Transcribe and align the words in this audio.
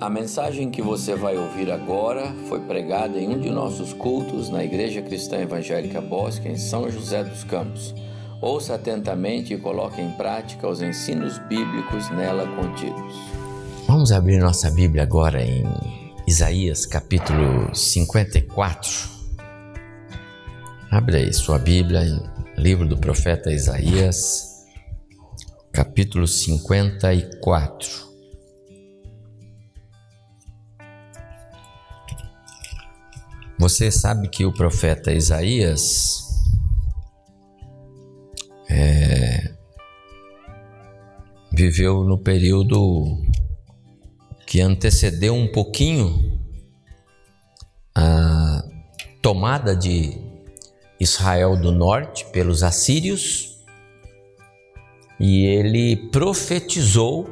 A 0.00 0.10
mensagem 0.10 0.70
que 0.72 0.82
você 0.82 1.14
vai 1.14 1.36
ouvir 1.36 1.70
agora 1.70 2.34
foi 2.48 2.58
pregada 2.60 3.16
em 3.16 3.28
um 3.28 3.40
de 3.40 3.48
nossos 3.48 3.92
cultos 3.92 4.50
na 4.50 4.64
Igreja 4.64 5.00
Cristã 5.00 5.38
Evangélica 5.38 6.00
Bosque, 6.00 6.48
em 6.48 6.58
São 6.58 6.90
José 6.90 7.22
dos 7.22 7.44
Campos. 7.44 7.94
Ouça 8.42 8.74
atentamente 8.74 9.54
e 9.54 9.58
coloque 9.58 10.00
em 10.00 10.10
prática 10.10 10.68
os 10.68 10.82
ensinos 10.82 11.38
bíblicos 11.48 12.10
nela 12.10 12.44
contidos. 12.56 13.14
Vamos 13.86 14.10
abrir 14.10 14.38
nossa 14.38 14.68
Bíblia 14.72 15.04
agora 15.04 15.40
em 15.40 15.64
Isaías 16.26 16.86
capítulo 16.86 17.72
54. 17.72 18.90
Abre 20.90 21.18
aí 21.18 21.32
sua 21.32 21.58
Bíblia, 21.58 22.02
livro 22.58 22.86
do 22.86 22.96
profeta 22.96 23.52
Isaías, 23.52 24.66
capítulo 25.72 26.26
54. 26.26 28.03
Você 33.64 33.90
sabe 33.90 34.28
que 34.28 34.44
o 34.44 34.52
profeta 34.52 35.10
Isaías 35.10 36.22
é, 38.68 39.54
viveu 41.50 42.04
no 42.04 42.18
período 42.18 43.22
que 44.46 44.60
antecedeu 44.60 45.34
um 45.34 45.50
pouquinho 45.50 46.38
a 47.94 48.62
tomada 49.22 49.74
de 49.74 50.12
Israel 51.00 51.56
do 51.56 51.72
norte 51.72 52.26
pelos 52.26 52.62
assírios 52.62 53.64
e 55.18 55.46
ele 55.46 56.10
profetizou 56.10 57.26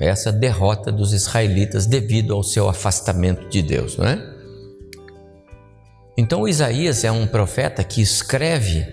essa 0.00 0.32
derrota 0.32 0.90
dos 0.90 1.12
israelitas 1.12 1.84
devido 1.84 2.32
ao 2.32 2.42
seu 2.42 2.70
afastamento 2.70 3.46
de 3.50 3.60
Deus, 3.60 3.98
não 3.98 4.06
é? 4.06 4.39
Então 6.20 6.46
Isaías 6.46 7.02
é 7.02 7.10
um 7.10 7.26
profeta 7.26 7.82
que 7.82 8.02
escreve 8.02 8.86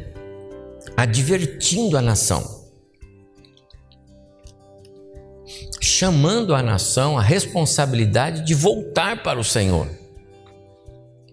advertindo 0.95 1.97
a 1.97 2.01
nação, 2.01 2.65
chamando 5.81 6.55
a 6.55 6.63
nação 6.63 7.17
a 7.17 7.21
responsabilidade 7.21 8.45
de 8.45 8.55
voltar 8.55 9.23
para 9.23 9.37
o 9.37 9.43
Senhor, 9.43 9.89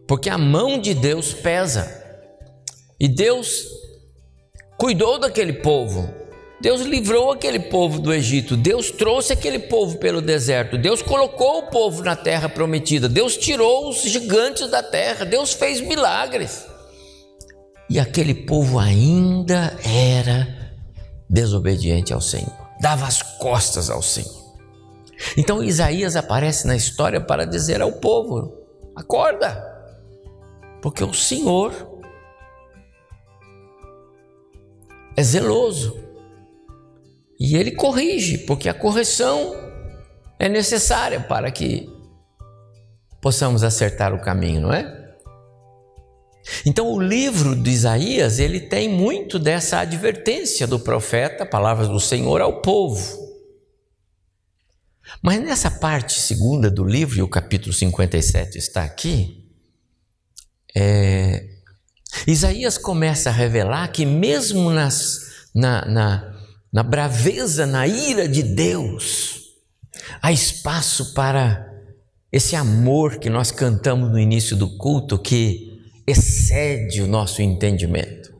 porque 0.09 0.29
a 0.29 0.37
mão 0.37 0.81
de 0.81 0.95
Deus 0.95 1.33
pesa. 1.33 2.03
E 2.99 3.07
Deus 3.07 3.65
cuidou 4.77 5.21
daquele 5.21 5.53
povo 5.53 6.13
Deus 6.65 6.81
livrou 6.81 7.31
aquele 7.31 7.61
povo 7.61 8.01
do 8.01 8.11
Egito, 8.11 8.57
Deus 8.57 8.91
trouxe 8.91 9.35
aquele 9.35 9.59
povo 9.59 9.99
pelo 9.99 10.23
deserto, 10.23 10.79
Deus 10.79 11.03
colocou 11.03 11.59
o 11.59 11.67
povo 11.67 12.03
na 12.03 12.17
terra 12.17 12.49
prometida, 12.49 13.07
Deus 13.07 13.37
tirou 13.37 13.91
os 13.91 14.01
gigantes 14.01 14.71
da 14.71 14.83
terra, 14.83 15.27
Deus 15.27 15.53
fez 15.53 15.83
milagres. 15.83 16.67
E 17.91 18.01
aquele 18.01 18.33
povo 18.33 18.79
ainda 18.79 19.79
era 19.85 20.73
desobediente 21.29 22.15
ao 22.15 22.21
Senhor, 22.23 22.57
dava 22.81 23.05
as 23.05 23.21
costas 23.21 23.91
ao 23.91 24.01
Senhor. 24.01 24.55
Então 25.37 25.63
Isaías 25.63 26.17
aparece 26.17 26.67
na 26.67 26.75
história 26.75 27.21
para 27.21 27.45
dizer 27.45 27.83
ao 27.83 27.93
povo: 27.93 28.57
acorda, 28.97 29.63
porque 30.81 31.05
o 31.05 31.13
Senhor 31.13 32.01
é 35.15 35.23
zeloso 35.23 36.04
e 37.39 37.57
ele 37.57 37.73
corrige, 37.73 38.39
porque 38.39 38.69
a 38.69 38.75
correção 38.75 39.55
é 40.39 40.49
necessária 40.49 41.21
para 41.21 41.51
que 41.51 41.89
possamos 43.21 43.63
acertar 43.63 44.15
o 44.15 44.21
caminho, 44.21 44.63
não 44.63 44.73
é? 44.73 45.05
Então 46.67 46.93
o 46.93 47.01
livro 47.01 47.57
de 47.57 47.71
Isaías, 47.71 48.39
ele 48.39 48.61
tem 48.61 48.89
muito 48.89 49.39
dessa 49.39 49.79
advertência 49.79 50.67
do 50.67 50.79
profeta, 50.79 51.47
palavras 51.47 51.89
do 51.89 51.99
Senhor 51.99 52.41
ao 52.41 52.61
povo. 52.61 53.25
Mas 55.23 55.41
nessa 55.41 55.71
parte 55.71 56.21
segunda 56.21 56.71
do 56.71 56.85
livro, 56.85 57.19
e 57.19 57.23
o 57.23 57.29
capítulo 57.29 57.73
57 57.73 58.59
está 58.59 58.85
aqui, 58.85 59.49
é, 60.77 61.49
Isaías 62.27 62.77
começa 62.77 63.31
a 63.31 63.33
revelar 63.33 63.89
que 63.89 64.05
mesmo 64.05 64.71
nas, 64.71 65.49
na, 65.55 65.85
na, 65.87 66.34
na 66.75 66.83
braveza, 66.83 67.67
na 67.67 67.87
ira 67.87 68.27
de 68.27 68.43
Deus, 68.43 69.43
há 70.21 70.33
espaço 70.33 71.15
para 71.15 71.73
esse 72.33 72.57
amor 72.57 73.19
que 73.19 73.31
nós 73.31 73.53
cantamos 73.53 74.11
no 74.11 74.19
início 74.19 74.57
do 74.57 74.77
culto, 74.77 75.17
que 75.17 75.81
excede 76.05 77.01
o 77.01 77.07
nosso 77.07 77.41
entendimento. 77.41 78.35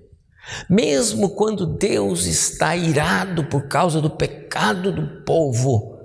Mesmo 0.69 1.31
quando 1.31 1.79
Deus 1.79 2.27
está 2.27 2.75
irado 2.75 3.45
por 3.45 3.69
causa 3.69 4.01
do 4.01 4.11
pecado 4.11 4.91
do 4.91 5.23
povo, 5.23 5.97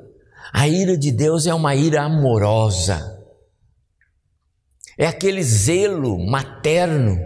a 0.54 0.68
ira 0.68 0.96
de 0.96 1.12
Deus 1.12 1.48
é 1.48 1.54
uma 1.54 1.74
ira 1.74 2.04
amorosa. 2.04 3.26
É 4.96 5.08
aquele 5.08 5.42
zelo 5.42 6.24
materno 6.30 7.18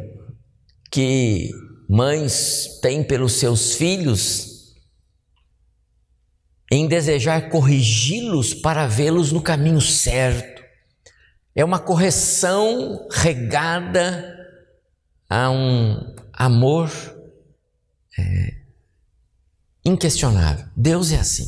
que 0.90 1.52
mães 1.90 2.80
têm 2.82 3.04
pelos 3.04 3.34
seus 3.34 3.76
filhos 3.76 4.53
em 6.74 6.88
desejar 6.88 7.52
corrigi-los 7.52 8.56
para 8.56 8.88
vê-los 8.88 9.32
no 9.32 9.40
caminho 9.40 9.80
certo. 9.80 10.64
É 11.54 11.64
uma 11.64 11.78
correção 11.78 13.08
regada 13.12 14.36
a 15.30 15.52
um 15.52 16.16
amor 16.34 16.90
é, 18.18 18.56
inquestionável. 19.86 20.66
Deus 20.76 21.12
é 21.12 21.18
assim. 21.18 21.46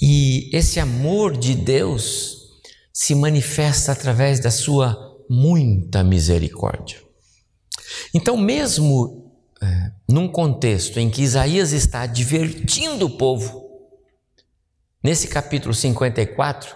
E 0.00 0.56
esse 0.56 0.78
amor 0.78 1.36
de 1.36 1.56
Deus 1.56 2.60
se 2.92 3.12
manifesta 3.12 3.90
através 3.90 4.38
da 4.38 4.52
sua 4.52 5.18
muita 5.28 6.04
misericórdia. 6.04 7.02
Então, 8.14 8.36
mesmo 8.36 9.32
é, 9.60 9.90
num 10.08 10.28
contexto 10.28 11.00
em 11.00 11.10
que 11.10 11.22
Isaías 11.22 11.72
está 11.72 12.02
advertindo 12.02 13.06
o 13.06 13.18
povo 13.18 13.63
Nesse 15.04 15.28
capítulo 15.28 15.74
54, 15.74 16.74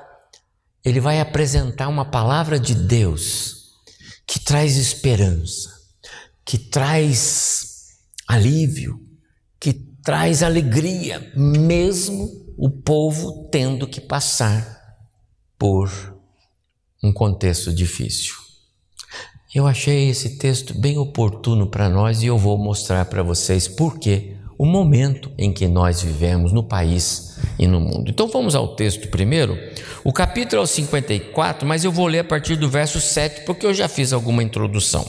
ele 0.84 1.00
vai 1.00 1.18
apresentar 1.18 1.88
uma 1.88 2.04
palavra 2.04 2.60
de 2.60 2.74
Deus 2.74 3.70
que 4.26 4.38
traz 4.38 4.76
esperança, 4.76 5.70
que 6.44 6.58
traz 6.58 7.96
alívio, 8.28 9.00
que 9.58 9.72
traz 9.72 10.42
alegria, 10.42 11.32
mesmo 11.34 12.28
o 12.58 12.68
povo 12.68 13.48
tendo 13.50 13.88
que 13.88 13.98
passar 13.98 14.78
por 15.58 15.90
um 17.02 17.10
contexto 17.10 17.72
difícil. 17.72 18.34
Eu 19.54 19.66
achei 19.66 20.10
esse 20.10 20.36
texto 20.36 20.78
bem 20.78 20.98
oportuno 20.98 21.70
para 21.70 21.88
nós 21.88 22.22
e 22.22 22.26
eu 22.26 22.36
vou 22.36 22.58
mostrar 22.58 23.06
para 23.06 23.22
vocês 23.22 23.66
por 23.66 23.98
quê 23.98 24.36
o 24.58 24.66
momento 24.66 25.32
em 25.38 25.50
que 25.50 25.66
nós 25.66 26.02
vivemos 26.02 26.52
no 26.52 26.62
país 26.62 27.37
e 27.58 27.66
no 27.66 27.80
mundo. 27.80 28.10
Então 28.10 28.28
vamos 28.28 28.54
ao 28.54 28.76
texto 28.76 29.08
primeiro. 29.08 29.58
O 30.04 30.12
capítulo 30.12 30.60
é 30.62 30.64
o 30.64 30.66
54, 30.66 31.66
mas 31.66 31.84
eu 31.84 31.90
vou 31.90 32.06
ler 32.06 32.20
a 32.20 32.24
partir 32.24 32.56
do 32.56 32.68
verso 32.68 33.00
7, 33.00 33.44
porque 33.44 33.66
eu 33.66 33.74
já 33.74 33.88
fiz 33.88 34.12
alguma 34.12 34.42
introdução. 34.42 35.04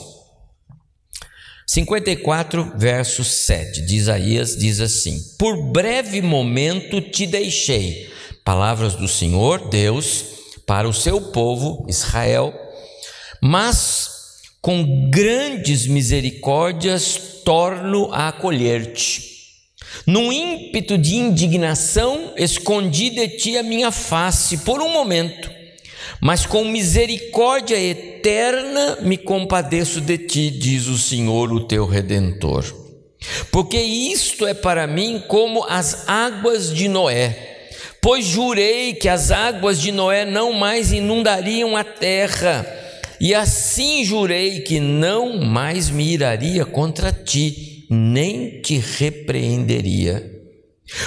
54, 1.66 2.72
verso 2.76 3.22
7 3.22 3.82
de 3.82 3.96
Isaías 3.96 4.56
diz 4.56 4.80
assim: 4.80 5.16
Por 5.38 5.70
breve 5.70 6.20
momento 6.20 7.00
te 7.00 7.26
deixei, 7.26 8.10
palavras 8.44 8.96
do 8.96 9.06
Senhor 9.06 9.68
Deus 9.68 10.24
para 10.66 10.88
o 10.88 10.92
seu 10.92 11.20
povo 11.30 11.86
Israel, 11.88 12.52
mas 13.40 14.10
com 14.60 15.08
grandes 15.10 15.86
misericórdias 15.86 17.40
torno 17.44 18.12
a 18.12 18.28
acolher-te 18.28 19.39
num 20.06 20.32
ímpeto 20.32 20.96
de 20.96 21.16
indignação, 21.16 22.32
escondi 22.36 23.10
de 23.10 23.28
ti 23.28 23.58
a 23.58 23.62
minha 23.62 23.90
face 23.90 24.58
por 24.58 24.80
um 24.80 24.92
momento, 24.92 25.50
mas 26.20 26.46
com 26.46 26.64
misericórdia 26.64 27.78
eterna 27.78 28.98
me 29.02 29.16
compadeço 29.16 30.00
de 30.00 30.18
ti, 30.18 30.50
diz 30.50 30.86
o 30.86 30.98
Senhor, 30.98 31.52
o 31.52 31.60
teu 31.60 31.86
redentor. 31.86 32.64
Porque 33.50 33.78
isto 33.78 34.46
é 34.46 34.54
para 34.54 34.86
mim 34.86 35.22
como 35.28 35.64
as 35.64 36.08
águas 36.08 36.74
de 36.74 36.88
Noé. 36.88 37.48
Pois 38.00 38.24
jurei 38.24 38.94
que 38.94 39.08
as 39.08 39.30
águas 39.30 39.80
de 39.80 39.92
Noé 39.92 40.24
não 40.24 40.54
mais 40.54 40.90
inundariam 40.90 41.76
a 41.76 41.84
terra, 41.84 42.66
e 43.20 43.34
assim 43.34 44.02
jurei 44.04 44.60
que 44.60 44.80
não 44.80 45.36
mais 45.36 45.90
me 45.90 46.10
iraria 46.10 46.64
contra 46.64 47.12
ti 47.12 47.69
nem 47.90 48.62
te 48.62 48.78
repreenderia, 48.78 50.24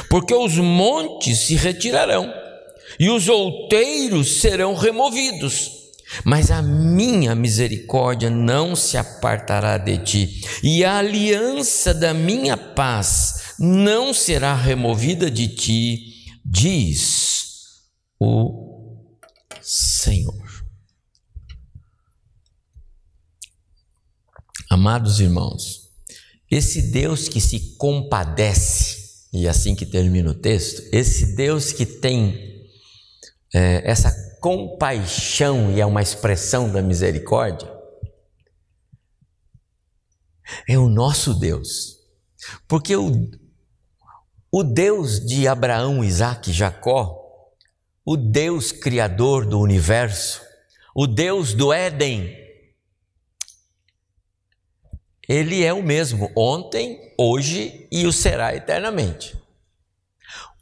porque 0.10 0.34
os 0.34 0.58
montes 0.58 1.40
se 1.40 1.56
retirarão 1.56 2.32
e 3.00 3.10
os 3.10 3.30
outeiros 3.30 4.42
serão 4.42 4.76
removidos. 4.76 5.82
Mas 6.24 6.52
a 6.52 6.62
minha 6.62 7.34
misericórdia 7.34 8.30
não 8.30 8.76
se 8.76 8.98
apartará 8.98 9.80
de 9.80 9.98
ti, 9.98 10.42
e 10.62 10.86
a 10.86 10.98
aliança 10.98 11.92
da 11.92 12.14
minha 12.14 12.56
paz 12.56 13.56
não 13.58 14.14
será 14.14 14.54
removida 14.54 15.32
de 15.32 15.48
ti, 15.48 16.28
diz 16.46 17.46
o 18.20 19.00
Senhor. 19.62 20.44
Amados 24.70 25.20
irmãos, 25.20 25.83
esse 26.54 26.82
Deus 26.92 27.28
que 27.28 27.42
se 27.42 27.76
compadece, 27.78 29.28
e 29.34 29.48
é 29.48 29.50
assim 29.50 29.76
que 29.76 29.86
termina 29.86 30.30
o 30.30 30.36
texto, 30.36 30.84
esse 30.92 31.36
Deus 31.36 31.72
que 31.72 31.86
tem 31.86 32.70
é, 33.54 33.82
essa 33.90 34.12
compaixão 34.40 35.72
e 35.72 35.82
é 35.82 35.86
uma 35.86 36.02
expressão 36.02 36.72
da 36.72 36.82
misericórdia, 36.82 37.72
é 40.68 40.78
o 40.78 40.88
nosso 40.88 41.34
Deus. 41.34 41.98
Porque 42.68 42.96
o, 42.96 43.32
o 44.52 44.64
Deus 44.64 45.26
de 45.26 45.48
Abraão, 45.48 46.04
Isaac 46.04 46.52
e 46.52 46.54
Jacó, 46.54 47.20
o 48.06 48.16
Deus 48.16 48.72
criador 48.72 49.46
do 49.46 49.60
universo, 49.60 50.42
o 50.94 51.08
Deus 51.08 51.54
do 51.54 51.74
Éden, 51.74 52.43
ele 55.28 55.64
é 55.64 55.74
o 55.74 55.82
mesmo 55.82 56.32
ontem, 56.36 57.14
hoje 57.18 57.88
e 57.92 58.06
o 58.06 58.12
será 58.12 58.56
eternamente. 58.56 59.36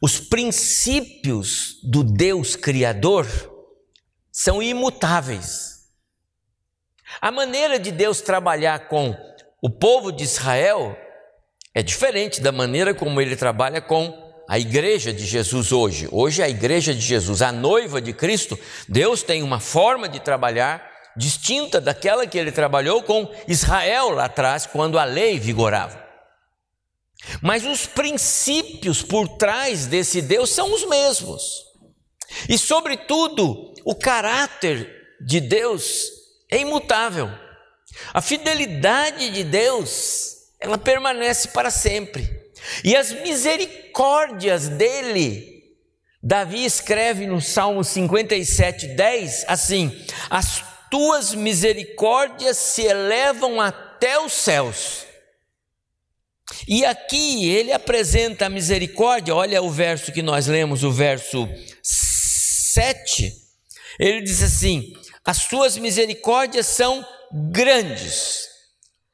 Os 0.02 0.20
princípios 0.20 1.80
do 1.84 2.04
Deus 2.04 2.56
Criador 2.56 3.28
são 4.32 4.62
imutáveis. 4.62 5.90
A 7.20 7.32
maneira 7.32 7.80
de 7.80 7.92
Deus 7.92 8.22
trabalhar 8.22 8.88
com 8.88 9.16
o 9.62 9.70
povo 9.70 10.12
de 10.12 10.24
Israel 10.24 10.98
é 11.74 11.84
diferente 11.84 12.42
da 12.42 12.52
maneira 12.52 12.94
como 12.94 13.22
ele 13.22 13.36
trabalha 13.36 13.82
com 13.82 14.32
a 14.48 14.60
igreja 14.60 15.14
de 15.14 15.26
Jesus 15.26 15.72
hoje. 15.72 16.08
Hoje, 16.12 16.44
a 16.44 16.50
igreja 16.50 16.94
de 16.94 17.00
Jesus, 17.00 17.42
a 17.42 17.52
noiva 17.52 18.02
de 18.02 18.12
Cristo, 18.12 18.60
Deus 18.88 19.24
tem 19.24 19.44
uma 19.44 19.60
forma 19.60 20.10
de 20.10 20.20
trabalhar 20.20 20.91
distinta 21.16 21.82
daquela 21.82 22.26
que 22.26 22.38
ele 22.38 22.52
trabalhou 22.52 23.04
com 23.04 23.30
Israel 23.48 24.10
lá 24.12 24.26
atrás, 24.26 24.66
quando 24.66 24.98
a 24.98 25.04
lei 25.04 25.40
vigorava. 25.40 26.02
Mas 27.42 27.66
os 27.66 27.86
princípios 27.86 29.02
por 29.04 29.28
trás 29.38 29.86
desse 29.86 30.22
Deus 30.22 30.50
são 30.50 30.74
os 30.74 30.86
mesmos. 30.88 31.64
E, 32.50 32.58
sobretudo, 32.58 33.74
o 33.86 33.94
caráter 33.94 34.90
de 35.26 35.40
Deus 35.40 36.10
é 36.50 36.60
imutável. 36.60 37.30
A 38.14 38.22
fidelidade 38.22 39.30
de 39.30 39.44
Deus, 39.44 40.36
ela 40.60 40.78
permanece 40.78 41.50
para 41.50 41.70
sempre. 41.70 42.30
E 42.84 42.96
as 42.96 43.12
misericórdias 43.12 44.70
dele, 44.70 45.64
Davi 46.24 46.64
escreve 46.64 47.26
no 47.26 47.42
Salmo 47.42 47.84
57, 47.84 48.88
10, 48.88 49.46
assim: 49.48 50.06
As 50.30 50.71
tuas 50.92 51.34
misericórdias 51.34 52.58
se 52.58 52.84
elevam 52.84 53.60
até 53.62 54.20
os 54.20 54.34
céus. 54.34 55.06
E 56.68 56.86
aqui 56.86 57.50
ele 57.50 57.72
apresenta 57.72 58.46
a 58.46 58.50
misericórdia, 58.50 59.34
olha 59.34 59.62
o 59.62 59.70
verso 59.72 60.12
que 60.12 60.22
nós 60.22 60.48
lemos, 60.48 60.84
o 60.84 60.92
verso 60.92 61.48
7. 61.82 63.34
Ele 63.98 64.22
diz 64.22 64.44
assim: 64.44 64.94
As 65.24 65.48
tuas 65.48 65.78
misericórdias 65.78 66.68
são 66.68 67.06
grandes. 67.32 68.50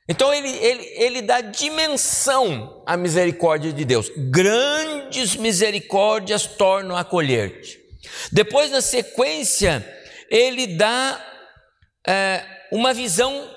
Então 0.09 0.33
ele, 0.33 0.49
ele, 0.49 0.83
ele 0.95 1.21
dá 1.21 1.41
dimensão 1.41 2.81
à 2.87 2.97
misericórdia 2.97 3.71
de 3.71 3.85
Deus. 3.85 4.09
Grandes 4.17 5.35
misericórdias 5.35 6.47
tornam 6.47 6.95
a 6.95 7.03
colher-te. 7.03 7.77
Depois, 8.31 8.71
na 8.71 8.81
sequência, 8.81 9.85
ele 10.29 10.65
dá 10.65 11.36
é, 12.07 12.43
uma 12.71 12.93
visão 12.93 13.49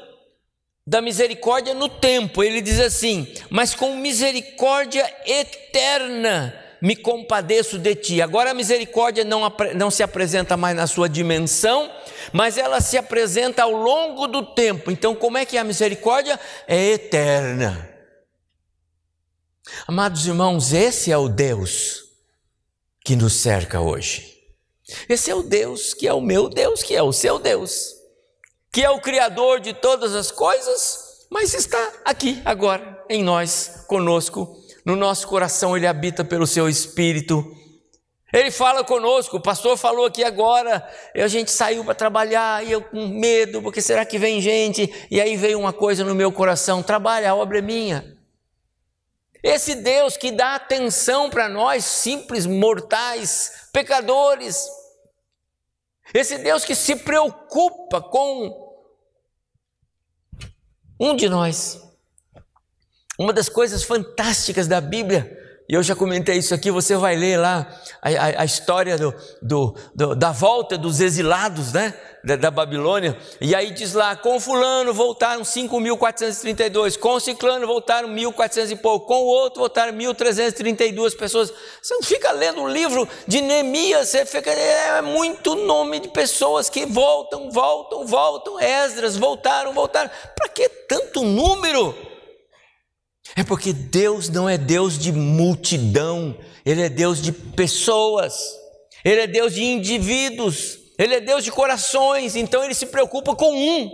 da 0.86 1.00
misericórdia 1.00 1.72
no 1.72 1.88
tempo. 1.88 2.42
Ele 2.42 2.60
diz 2.60 2.80
assim: 2.80 3.32
Mas 3.48 3.74
com 3.74 3.94
misericórdia 3.96 5.08
eterna 5.24 6.52
me 6.82 6.96
compadeço 6.96 7.78
de 7.78 7.94
ti. 7.94 8.20
Agora 8.20 8.50
a 8.50 8.54
misericórdia 8.54 9.22
não, 9.22 9.42
não 9.76 9.90
se 9.90 10.02
apresenta 10.02 10.56
mais 10.56 10.74
na 10.74 10.86
sua 10.86 11.08
dimensão, 11.08 11.90
mas 12.32 12.58
ela 12.58 12.80
se 12.80 12.98
apresenta 12.98 13.62
ao 13.62 13.70
longo 13.70 14.26
do 14.26 14.42
tempo. 14.42 14.90
Então, 14.90 15.14
como 15.14 15.38
é 15.38 15.44
que 15.44 15.56
é 15.56 15.60
a 15.60 15.64
misericórdia? 15.64 16.40
É 16.66 16.92
eterna. 16.92 17.88
Amados 19.86 20.26
irmãos, 20.26 20.72
esse 20.72 21.12
é 21.12 21.16
o 21.16 21.28
Deus 21.28 22.02
que 23.04 23.14
nos 23.14 23.34
cerca 23.34 23.80
hoje. 23.80 24.28
Esse 25.08 25.30
é 25.30 25.34
o 25.34 25.42
Deus 25.42 25.94
que 25.94 26.08
é 26.08 26.12
o 26.12 26.20
meu 26.20 26.48
Deus, 26.48 26.82
que 26.82 26.96
é 26.96 27.02
o 27.02 27.12
seu 27.12 27.38
Deus 27.38 27.99
que 28.72 28.84
é 28.84 28.90
o 28.90 29.00
Criador 29.00 29.60
de 29.60 29.72
todas 29.72 30.14
as 30.14 30.30
coisas, 30.30 31.26
mas 31.30 31.54
está 31.54 31.92
aqui 32.04 32.40
agora, 32.44 33.04
em 33.08 33.22
nós, 33.22 33.84
conosco, 33.86 34.56
no 34.84 34.96
nosso 34.96 35.26
coração, 35.26 35.76
Ele 35.76 35.86
habita 35.86 36.24
pelo 36.24 36.46
Seu 36.46 36.68
Espírito. 36.68 37.56
Ele 38.32 38.50
fala 38.52 38.84
conosco, 38.84 39.38
o 39.38 39.42
pastor 39.42 39.76
falou 39.76 40.06
aqui 40.06 40.22
agora, 40.22 40.88
a 41.14 41.26
gente 41.26 41.50
saiu 41.50 41.84
para 41.84 41.94
trabalhar 41.94 42.64
e 42.64 42.70
eu 42.70 42.80
com 42.80 43.08
medo, 43.08 43.60
porque 43.60 43.82
será 43.82 44.04
que 44.04 44.18
vem 44.18 44.40
gente? 44.40 44.92
E 45.10 45.20
aí 45.20 45.36
veio 45.36 45.58
uma 45.58 45.72
coisa 45.72 46.04
no 46.04 46.14
meu 46.14 46.30
coração: 46.30 46.80
trabalha, 46.80 47.30
a 47.30 47.34
obra 47.34 47.58
é 47.58 47.62
minha. 47.62 48.16
Esse 49.42 49.74
Deus 49.74 50.16
que 50.16 50.30
dá 50.30 50.54
atenção 50.54 51.28
para 51.28 51.48
nós, 51.48 51.84
simples 51.84 52.46
mortais, 52.46 53.68
pecadores, 53.72 54.68
esse 56.12 56.38
Deus 56.38 56.64
que 56.64 56.74
se 56.74 56.96
preocupa 56.96 58.00
com 58.00 58.70
um 60.98 61.16
de 61.16 61.28
nós. 61.28 61.80
Uma 63.18 63.32
das 63.32 63.48
coisas 63.48 63.82
fantásticas 63.82 64.66
da 64.66 64.80
Bíblia, 64.80 65.36
e 65.68 65.74
eu 65.74 65.82
já 65.82 65.94
comentei 65.94 66.38
isso 66.38 66.54
aqui, 66.54 66.70
você 66.70 66.96
vai 66.96 67.16
ler 67.16 67.38
lá 67.38 67.80
a, 68.02 68.08
a, 68.08 68.42
a 68.42 68.44
história 68.44 68.98
do, 68.98 69.14
do, 69.42 69.76
do, 69.94 70.14
da 70.14 70.32
volta 70.32 70.76
dos 70.76 71.00
exilados, 71.00 71.72
né? 71.72 71.94
Da, 72.22 72.36
da, 72.36 72.50
Babilônia, 72.50 73.16
e 73.40 73.54
aí 73.54 73.70
diz 73.70 73.94
lá, 73.94 74.14
com 74.14 74.38
fulano 74.38 74.92
voltaram 74.92 75.42
5.432, 75.42 76.98
com 76.98 77.18
ciclano 77.18 77.66
voltaram 77.66 78.08
1.400 78.08 78.70
e 78.70 78.76
pouco, 78.76 79.06
com 79.06 79.20
o 79.22 79.26
outro 79.26 79.60
voltaram 79.60 79.92
1.332 79.92 81.16
pessoas. 81.16 81.52
Você 81.80 81.94
não 81.94 82.02
fica 82.02 82.30
lendo 82.32 82.62
o 82.62 82.68
livro 82.68 83.08
de 83.26 83.40
Neemias, 83.40 84.08
você 84.08 84.26
fica, 84.26 84.50
é 84.50 85.00
muito 85.00 85.54
nome 85.54 86.00
de 86.00 86.08
pessoas 86.08 86.68
que 86.68 86.84
voltam, 86.84 87.50
voltam, 87.50 88.06
voltam, 88.06 88.60
Esdras 88.60 89.16
voltaram, 89.16 89.72
voltaram. 89.72 90.10
Para 90.36 90.48
que 90.48 90.68
tanto 90.68 91.22
número? 91.22 91.94
É 93.36 93.42
porque 93.42 93.72
Deus 93.72 94.28
não 94.28 94.48
é 94.48 94.58
Deus 94.58 94.98
de 94.98 95.12
multidão, 95.12 96.36
Ele 96.66 96.82
é 96.82 96.88
Deus 96.88 97.22
de 97.22 97.32
pessoas, 97.32 98.34
Ele 99.04 99.22
é 99.22 99.26
Deus 99.26 99.54
de 99.54 99.62
indivíduos. 99.62 100.79
Ele 101.00 101.14
é 101.14 101.20
Deus 101.20 101.42
de 101.42 101.50
corações, 101.50 102.36
então 102.36 102.62
ele 102.62 102.74
se 102.74 102.84
preocupa 102.84 103.34
com 103.34 103.56
um. 103.56 103.90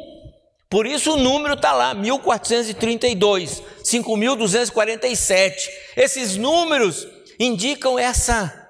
Por 0.69 0.85
isso 0.85 1.13
o 1.13 1.17
número 1.17 1.55
está 1.55 1.73
lá, 1.73 1.95
1432, 1.95 3.63
5247. 3.85 5.71
Esses 5.97 6.37
números 6.37 7.07
indicam 7.39 7.97
essa 7.97 8.65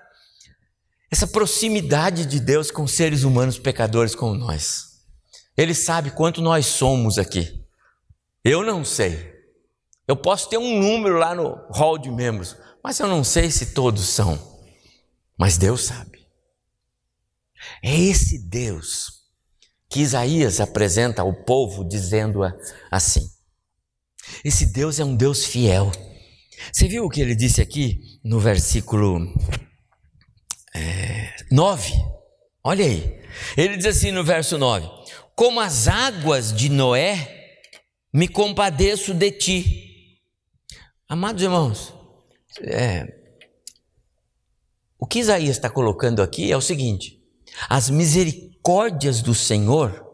essa 1.11 1.26
proximidade 1.26 2.26
de 2.26 2.38
Deus 2.38 2.71
com 2.71 2.87
seres 2.87 3.23
humanos 3.23 3.59
pecadores 3.59 4.14
como 4.14 4.35
nós. 4.35 4.99
Ele 5.57 5.73
sabe 5.73 6.11
quanto 6.11 6.43
nós 6.43 6.66
somos 6.66 7.16
aqui. 7.16 7.64
Eu 8.45 8.62
não 8.62 8.85
sei. 8.85 9.33
Eu 10.07 10.14
posso 10.14 10.50
ter 10.50 10.59
um 10.59 10.78
número 10.78 11.16
lá 11.16 11.35
no 11.35 11.57
hall 11.71 11.97
de 11.97 12.11
membros, 12.11 12.55
mas 12.85 13.00
eu 13.00 13.07
não 13.07 13.25
sei 13.25 13.50
se 13.50 13.73
todos 13.73 14.07
são. 14.11 14.38
Mas 15.38 15.57
Deus 15.57 15.85
sabe. 15.85 16.16
É 17.83 17.95
esse 17.95 18.39
Deus 18.49 19.17
que 19.89 20.01
Isaías 20.01 20.61
apresenta 20.61 21.23
ao 21.23 21.33
povo 21.45 21.85
dizendo 21.85 22.41
assim. 22.91 23.29
Esse 24.45 24.67
Deus 24.67 24.99
é 24.99 25.05
um 25.05 25.15
Deus 25.15 25.45
fiel. 25.45 25.91
Você 26.73 26.89
viu 26.89 27.05
o 27.05 27.11
que 27.11 27.21
ele 27.21 27.35
disse 27.35 27.61
aqui 27.61 28.01
no 28.25 28.41
versículo 28.41 29.33
é, 30.75 31.35
9? 31.51 31.93
Olha 32.65 32.85
aí. 32.85 33.23
Ele 33.57 33.77
diz 33.77 33.87
assim 33.87 34.11
no 34.11 34.25
verso 34.25 34.59
9: 34.59 34.89
Como 35.35 35.61
as 35.61 35.87
águas 35.87 36.53
de 36.53 36.69
Noé, 36.69 37.61
me 38.13 38.27
compadeço 38.27 39.15
de 39.15 39.31
ti. 39.31 40.19
Amados 41.09 41.43
irmãos, 41.43 41.95
é, 42.63 43.07
o 44.99 45.07
que 45.07 45.21
Isaías 45.21 45.57
está 45.57 45.71
colocando 45.71 46.23
aqui 46.23 46.51
é 46.51 46.57
o 46.57 46.61
seguinte: 46.61 47.16
as 47.69 47.91
misericórdias 47.91 49.23
do 49.23 49.35
Senhor, 49.35 50.05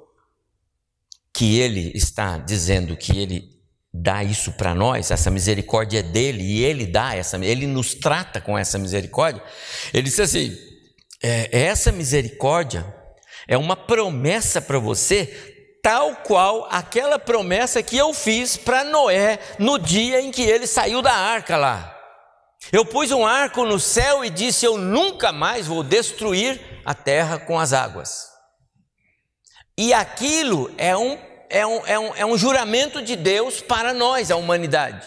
que 1.35 1.59
ele 1.59 1.93
está 1.95 2.39
dizendo 2.39 2.97
que 2.97 3.19
ele 3.19 3.53
dá 3.93 4.25
isso 4.25 4.53
para 4.53 4.75
nós, 4.75 5.11
essa 5.11 5.31
misericórdia 5.31 5.99
é 5.99 6.03
dele 6.03 6.43
e 6.43 6.65
ele 6.65 6.87
dá 6.87 7.15
essa, 7.15 7.37
ele 7.45 7.67
nos 7.67 7.95
trata 7.95 8.41
com 8.41 8.57
essa 8.57 8.79
misericórdia. 8.79 9.43
Ele 9.93 10.05
disse 10.05 10.23
assim: 10.23 10.57
é, 11.23 11.49
essa 11.67 11.93
misericórdia 11.93 12.87
é 13.47 13.57
uma 13.57 13.77
promessa 13.77 14.63
para 14.63 14.79
você, 14.79 15.27
tal 15.83 16.17
qual 16.17 16.69
aquela 16.71 17.19
promessa 17.19 17.83
que 17.83 17.97
eu 17.97 18.15
fiz 18.15 18.57
para 18.57 18.85
Noé 18.85 19.39
no 19.59 19.79
dia 19.79 20.21
em 20.21 20.31
que 20.31 20.43
ele 20.43 20.67
saiu 20.67 21.03
da 21.03 21.13
arca 21.13 21.57
lá. 21.57 21.99
Eu 22.71 22.85
pus 22.85 23.11
um 23.11 23.27
arco 23.27 23.65
no 23.65 23.81
céu 23.81 24.25
e 24.25 24.31
disse: 24.31 24.65
Eu 24.65 24.79
nunca 24.79 25.33
mais 25.33 25.67
vou 25.67 25.83
destruir 25.83 26.72
a 26.85 26.95
terra 26.95 27.39
com 27.39 27.59
as 27.59 27.73
águas. 27.73 28.29
E 29.77 29.93
aquilo 29.93 30.73
é 30.77 30.97
um, 30.97 31.19
é 31.49 31.67
um, 31.67 31.87
é 31.87 31.99
um, 31.99 32.15
é 32.17 32.27
um 32.27 32.37
juramento 32.37 33.03
de 33.03 33.17
Deus 33.17 33.61
para 33.61 33.93
nós, 33.93 34.31
a 34.31 34.37
humanidade. 34.37 35.07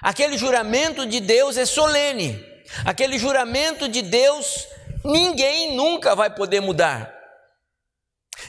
Aquele 0.00 0.38
juramento 0.38 1.04
de 1.04 1.20
Deus 1.20 1.56
é 1.56 1.66
solene. 1.66 2.44
Aquele 2.84 3.18
juramento 3.18 3.88
de 3.88 4.02
Deus 4.02 4.66
ninguém 5.04 5.74
nunca 5.74 6.14
vai 6.14 6.30
poder 6.30 6.60
mudar. 6.60 7.20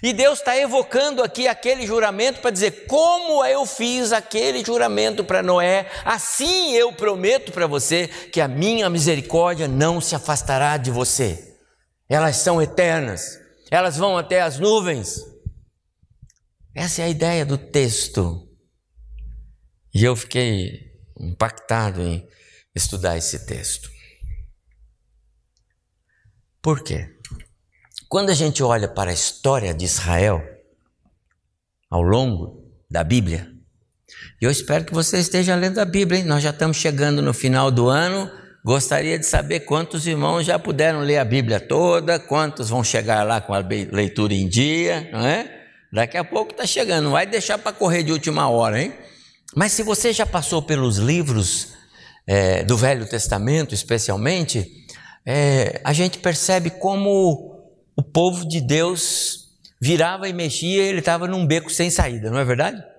E 0.01 0.13
Deus 0.13 0.39
está 0.39 0.57
evocando 0.57 1.21
aqui 1.21 1.47
aquele 1.47 1.85
juramento 1.85 2.39
para 2.39 2.51
dizer: 2.51 2.85
como 2.87 3.43
eu 3.45 3.65
fiz 3.65 4.11
aquele 4.11 4.63
juramento 4.63 5.23
para 5.23 5.43
Noé, 5.43 5.87
assim 6.05 6.73
eu 6.73 6.93
prometo 6.93 7.51
para 7.51 7.67
você 7.67 8.07
que 8.07 8.39
a 8.39 8.47
minha 8.47 8.89
misericórdia 8.89 9.67
não 9.67 9.99
se 9.99 10.15
afastará 10.15 10.77
de 10.77 10.89
você. 10.89 11.50
Elas 12.11 12.35
são 12.35 12.61
eternas, 12.61 13.39
elas 13.71 13.95
vão 13.95 14.17
até 14.17 14.41
as 14.41 14.59
nuvens. 14.59 15.21
Essa 16.75 17.03
é 17.03 17.05
a 17.05 17.09
ideia 17.09 17.45
do 17.45 17.57
texto. 17.57 18.49
E 19.93 20.03
eu 20.03 20.13
fiquei 20.13 20.91
impactado 21.17 22.01
em 22.01 22.27
estudar 22.75 23.15
esse 23.15 23.45
texto. 23.45 23.89
Por 26.61 26.83
quê? 26.83 27.17
Quando 28.09 28.29
a 28.29 28.33
gente 28.33 28.61
olha 28.61 28.89
para 28.89 29.11
a 29.11 29.13
história 29.13 29.73
de 29.73 29.85
Israel, 29.85 30.43
ao 31.89 32.01
longo 32.01 32.69
da 32.89 33.05
Bíblia, 33.05 33.49
eu 34.41 34.51
espero 34.51 34.83
que 34.83 34.93
você 34.93 35.17
esteja 35.17 35.55
lendo 35.55 35.79
a 35.79 35.85
Bíblia, 35.85 36.19
hein? 36.19 36.25
nós 36.25 36.43
já 36.43 36.49
estamos 36.49 36.75
chegando 36.75 37.21
no 37.21 37.33
final 37.33 37.71
do 37.71 37.87
ano. 37.87 38.29
Gostaria 38.63 39.17
de 39.17 39.25
saber 39.25 39.61
quantos 39.61 40.05
irmãos 40.05 40.45
já 40.45 40.59
puderam 40.59 40.99
ler 40.99 41.17
a 41.17 41.25
Bíblia 41.25 41.59
toda, 41.59 42.19
quantos 42.19 42.69
vão 42.69 42.83
chegar 42.83 43.25
lá 43.25 43.41
com 43.41 43.55
a 43.55 43.59
leitura 43.59 44.35
em 44.35 44.47
dia, 44.47 45.09
não 45.11 45.25
é? 45.25 45.61
Daqui 45.91 46.15
a 46.15 46.23
pouco 46.23 46.51
está 46.51 46.65
chegando, 46.65 47.05
não 47.05 47.11
vai 47.11 47.25
deixar 47.25 47.57
para 47.57 47.73
correr 47.73 48.03
de 48.03 48.11
última 48.11 48.47
hora, 48.47 48.81
hein? 48.81 48.93
Mas 49.55 49.71
se 49.71 49.81
você 49.81 50.13
já 50.13 50.25
passou 50.25 50.61
pelos 50.61 50.97
livros 50.97 51.73
é, 52.27 52.63
do 52.63 52.77
Velho 52.77 53.05
Testamento, 53.09 53.73
especialmente, 53.73 54.71
é, 55.25 55.81
a 55.83 55.91
gente 55.91 56.19
percebe 56.19 56.69
como 56.69 57.65
o 57.95 58.03
povo 58.03 58.47
de 58.47 58.61
Deus 58.61 59.49
virava 59.81 60.29
e 60.29 60.33
mexia 60.33 60.83
ele 60.83 60.99
estava 60.99 61.27
num 61.27 61.47
beco 61.47 61.69
sem 61.71 61.89
saída, 61.89 62.29
não 62.29 62.37
é 62.37 62.45
verdade? 62.45 62.90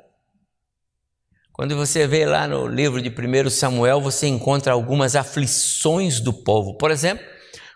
Quando 1.52 1.76
você 1.76 2.06
vê 2.06 2.24
lá 2.24 2.48
no 2.48 2.66
livro 2.66 3.00
de 3.00 3.10
1 3.10 3.50
Samuel, 3.50 4.00
você 4.00 4.26
encontra 4.26 4.72
algumas 4.72 5.14
aflições 5.14 6.20
do 6.20 6.32
povo. 6.32 6.76
Por 6.78 6.90
exemplo, 6.90 7.24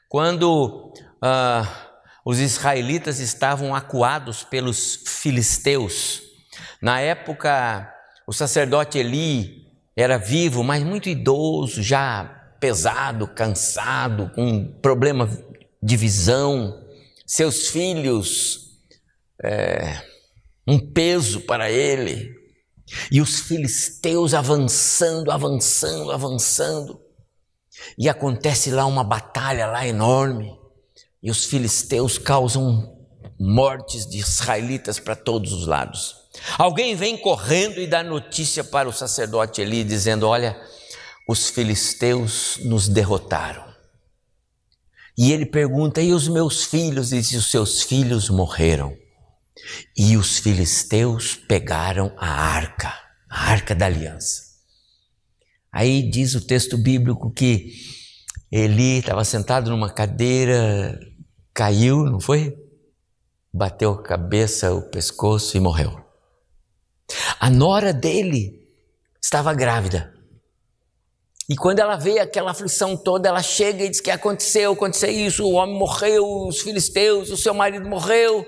quando 0.09 0.92
ah, 1.23 1.66
os 2.25 2.40
israelitas 2.40 3.21
estavam 3.21 3.75
acuados 3.75 4.42
pelos 4.42 5.02
filisteus. 5.06 6.23
Na 6.80 7.00
época, 7.00 7.92
o 8.26 8.33
sacerdote 8.33 8.99
Eli 8.99 9.66
era 9.97 10.18
vivo, 10.18 10.64
mas 10.64 10.83
muito 10.83 11.09
idoso, 11.09 11.83
já 11.83 12.25
pesado, 12.59 13.28
cansado, 13.28 14.30
com 14.35 14.73
problema 14.80 15.28
de 15.83 15.97
visão 15.97 16.83
seus 17.26 17.68
filhos 17.68 18.71
é, 19.42 20.00
um 20.66 20.78
peso 20.78 21.40
para 21.40 21.71
ele. 21.71 22.36
E 23.11 23.21
os 23.21 23.40
filisteus 23.40 24.35
avançando, 24.35 25.31
avançando, 25.31 26.12
avançando. 26.12 27.00
E 27.99 28.09
acontece 28.09 28.71
lá 28.71 28.87
uma 28.87 29.05
batalha 29.05 29.66
lá 29.66 29.87
enorme. 29.87 30.57
E 31.23 31.31
os 31.31 31.45
filisteus 31.45 32.19
causam 32.19 32.95
mortes 33.38 34.07
de 34.07 34.19
israelitas 34.19 34.99
para 34.99 35.16
todos 35.16 35.52
os 35.52 35.66
lados. 35.66 36.14
Alguém 36.59 36.95
vem 36.95 37.16
correndo 37.16 37.81
e 37.81 37.87
dá 37.87 38.02
notícia 38.02 38.62
para 38.62 38.88
o 38.88 38.93
sacerdote 38.93 39.61
Eli, 39.61 39.85
dizendo: 39.85 40.26
Olha, 40.26 40.57
os 41.28 41.49
filisteus 41.49 42.59
nos 42.64 42.88
derrotaram. 42.88 43.64
E 45.19 45.33
ele 45.33 45.47
pergunta: 45.47 46.00
E 46.00 46.12
os 46.12 46.28
meus 46.28 46.64
filhos? 46.64 47.12
E 47.12 47.19
os 47.19 47.50
seus 47.50 47.83
filhos 47.83 48.28
morreram. 48.28 48.97
E 49.97 50.17
os 50.17 50.39
filisteus 50.39 51.35
pegaram 51.35 52.15
a 52.19 52.29
arca, 52.29 52.93
a 53.29 53.51
arca 53.51 53.75
da 53.75 53.87
aliança. 53.87 54.43
Aí 55.73 56.09
diz 56.11 56.35
o 56.35 56.47
texto 56.47 56.79
bíblico 56.79 57.31
que 57.31 57.73
Eli 58.51 58.99
estava 58.99 59.25
sentado 59.25 59.71
numa 59.71 59.93
cadeira, 59.93 60.99
caiu, 61.53 62.05
não 62.05 62.21
foi? 62.21 62.57
Bateu 63.53 63.93
a 63.93 64.03
cabeça, 64.03 64.73
o 64.73 64.83
pescoço 64.83 65.57
e 65.57 65.61
morreu. 65.61 65.99
A 67.39 67.51
nora 67.51 67.93
dele 67.93 68.67
estava 69.23 69.53
grávida. 69.53 70.15
E 71.49 71.55
quando 71.55 71.79
ela 71.79 71.97
vê 71.97 72.19
aquela 72.19 72.51
aflição 72.51 72.97
toda, 72.97 73.29
ela 73.29 73.43
chega 73.43 73.85
e 73.85 73.89
diz 73.89 74.01
que 74.01 74.11
aconteceu, 74.11 74.73
aconteceu 74.73 75.11
isso, 75.11 75.45
o 75.45 75.53
homem 75.53 75.79
morreu, 75.79 76.25
os 76.47 76.61
filisteus, 76.61 77.31
o 77.31 77.37
seu 77.37 77.55
marido 77.55 77.89
morreu. 77.89 78.47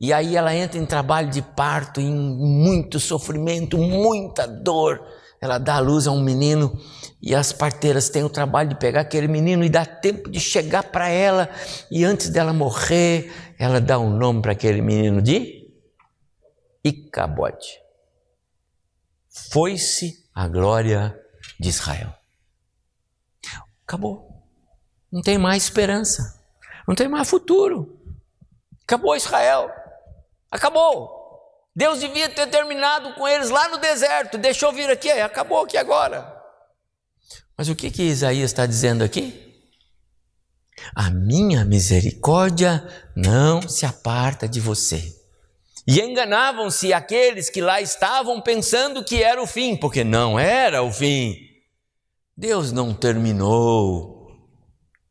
E 0.00 0.12
aí 0.12 0.36
ela 0.36 0.54
entra 0.54 0.78
em 0.78 0.86
trabalho 0.86 1.28
de 1.30 1.42
parto, 1.42 2.00
em 2.00 2.12
muito 2.12 3.00
sofrimento, 3.00 3.76
muita 3.76 4.46
dor. 4.46 5.00
Ela 5.40 5.58
dá 5.58 5.76
a 5.76 5.80
luz 5.80 6.06
a 6.06 6.12
um 6.12 6.20
menino 6.20 6.78
e 7.20 7.34
as 7.34 7.52
parteiras 7.52 8.08
têm 8.08 8.22
o 8.22 8.30
trabalho 8.30 8.68
de 8.68 8.76
pegar 8.76 9.00
aquele 9.00 9.28
menino 9.28 9.64
e 9.64 9.68
dá 9.68 9.84
tempo 9.84 10.30
de 10.30 10.38
chegar 10.38 10.84
para 10.84 11.08
ela. 11.08 11.48
E 11.90 12.04
antes 12.04 12.28
dela 12.28 12.52
morrer, 12.52 13.32
ela 13.58 13.80
dá 13.80 13.98
um 13.98 14.10
nome 14.10 14.42
para 14.42 14.52
aquele 14.52 14.80
menino 14.80 15.20
de 15.20 15.68
Icabote. 16.84 17.80
Foi-se 19.50 20.28
a 20.34 20.48
glória 20.48 21.18
de 21.58 21.68
Israel. 21.68 22.12
Acabou. 23.84 24.28
Não 25.10 25.22
tem 25.22 25.38
mais 25.38 25.64
esperança. 25.64 26.44
Não 26.86 26.94
tem 26.94 27.08
mais 27.08 27.28
futuro. 27.28 27.98
Acabou 28.82 29.16
Israel. 29.16 29.70
Acabou. 30.50 31.18
Deus 31.74 32.00
devia 32.00 32.28
ter 32.28 32.48
terminado 32.48 33.14
com 33.14 33.28
eles 33.28 33.50
lá 33.50 33.68
no 33.68 33.78
deserto. 33.78 34.36
Deixou 34.36 34.72
vir 34.72 34.90
aqui. 34.90 35.10
Acabou 35.10 35.64
aqui 35.64 35.76
agora. 35.76 36.36
Mas 37.56 37.68
o 37.68 37.76
que, 37.76 37.90
que 37.90 38.02
Isaías 38.02 38.50
está 38.50 38.66
dizendo 38.66 39.04
aqui? 39.04 39.46
A 40.94 41.10
minha 41.10 41.64
misericórdia 41.64 42.86
não 43.16 43.62
se 43.68 43.84
aparta 43.84 44.48
de 44.48 44.60
você. 44.60 45.14
E 45.86 46.00
enganavam-se 46.00 46.92
aqueles 46.92 47.48
que 47.48 47.60
lá 47.60 47.80
estavam 47.80 48.40
pensando 48.40 49.04
que 49.04 49.22
era 49.22 49.42
o 49.42 49.46
fim, 49.46 49.76
porque 49.76 50.04
não 50.04 50.38
era 50.38 50.82
o 50.82 50.92
fim. 50.92 51.34
Deus 52.36 52.70
não 52.72 52.94
terminou. 52.94 54.28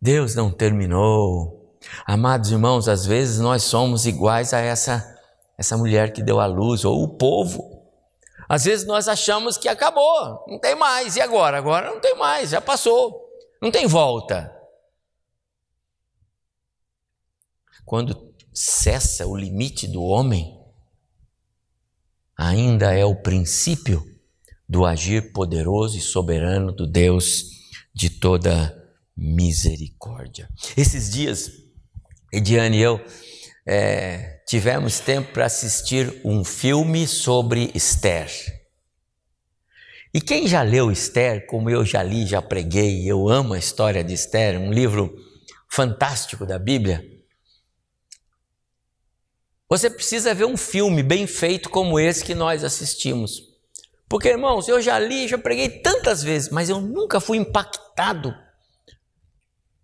Deus 0.01 0.35
não 0.35 0.51
terminou. 0.51 1.75
Amados 2.05 2.51
irmãos, 2.51 2.87
às 2.87 3.05
vezes 3.05 3.39
nós 3.39 3.63
somos 3.63 4.05
iguais 4.05 4.53
a 4.53 4.59
essa 4.59 5.16
essa 5.57 5.77
mulher 5.77 6.13
que 6.13 6.21
deu 6.21 6.39
à 6.39 6.45
luz 6.45 6.85
ou 6.85 7.03
o 7.03 7.17
povo. 7.17 7.77
Às 8.47 8.65
vezes 8.65 8.85
nós 8.85 9.07
achamos 9.07 9.57
que 9.57 9.67
acabou, 9.67 10.45
não 10.47 10.59
tem 10.59 10.75
mais. 10.75 11.15
E 11.15 11.21
agora? 11.21 11.57
Agora 11.57 11.89
não 11.89 11.99
tem 11.99 12.15
mais, 12.15 12.51
já 12.51 12.61
passou. 12.61 13.27
Não 13.61 13.71
tem 13.71 13.87
volta. 13.87 14.53
Quando 17.83 18.33
cessa 18.53 19.25
o 19.25 19.35
limite 19.35 19.87
do 19.87 20.03
homem, 20.03 20.57
ainda 22.37 22.93
é 22.93 23.05
o 23.05 23.15
princípio 23.15 24.03
do 24.67 24.85
agir 24.85 25.31
poderoso 25.31 25.97
e 25.97 26.01
soberano 26.01 26.71
do 26.71 26.85
Deus 26.85 27.45
de 27.93 28.09
toda 28.09 28.75
misericórdia. 29.15 30.49
Esses 30.75 31.09
dias, 31.09 31.49
Ediane 32.31 32.77
e 32.77 32.81
eu 32.81 33.01
é, 33.67 34.41
tivemos 34.47 34.99
tempo 35.01 35.33
para 35.33 35.45
assistir 35.45 36.21
um 36.23 36.45
filme 36.45 37.05
sobre 37.05 37.69
Esther. 37.75 38.31
E 40.13 40.21
quem 40.21 40.47
já 40.47 40.61
leu 40.61 40.89
Esther, 40.89 41.45
como 41.47 41.69
eu 41.69 41.83
já 41.83 42.01
li, 42.01 42.25
já 42.25 42.41
preguei, 42.41 43.05
eu 43.05 43.27
amo 43.27 43.53
a 43.53 43.59
história 43.59 44.01
de 44.01 44.13
Esther, 44.13 44.57
um 44.57 44.71
livro 44.71 45.13
fantástico 45.69 46.45
da 46.45 46.57
Bíblia. 46.57 47.03
Você 49.69 49.89
precisa 49.89 50.33
ver 50.33 50.45
um 50.45 50.55
filme 50.55 51.03
bem 51.03 51.27
feito 51.27 51.69
como 51.69 51.99
esse 51.99 52.23
que 52.23 52.33
nós 52.33 52.63
assistimos. 52.63 53.43
Porque, 54.07 54.29
irmãos, 54.29 54.69
eu 54.69 54.81
já 54.81 54.97
li, 54.97 55.27
já 55.27 55.37
preguei 55.37 55.67
tantas 55.67 56.23
vezes, 56.23 56.49
mas 56.49 56.69
eu 56.69 56.79
nunca 56.79 57.19
fui 57.19 57.37
impactado 57.37 58.33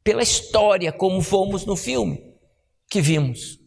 pela 0.02 0.24
história 0.24 0.94
como 0.94 1.22
fomos 1.22 1.66
no 1.66 1.76
filme 1.76 2.34
que 2.90 3.02
vimos. 3.02 3.63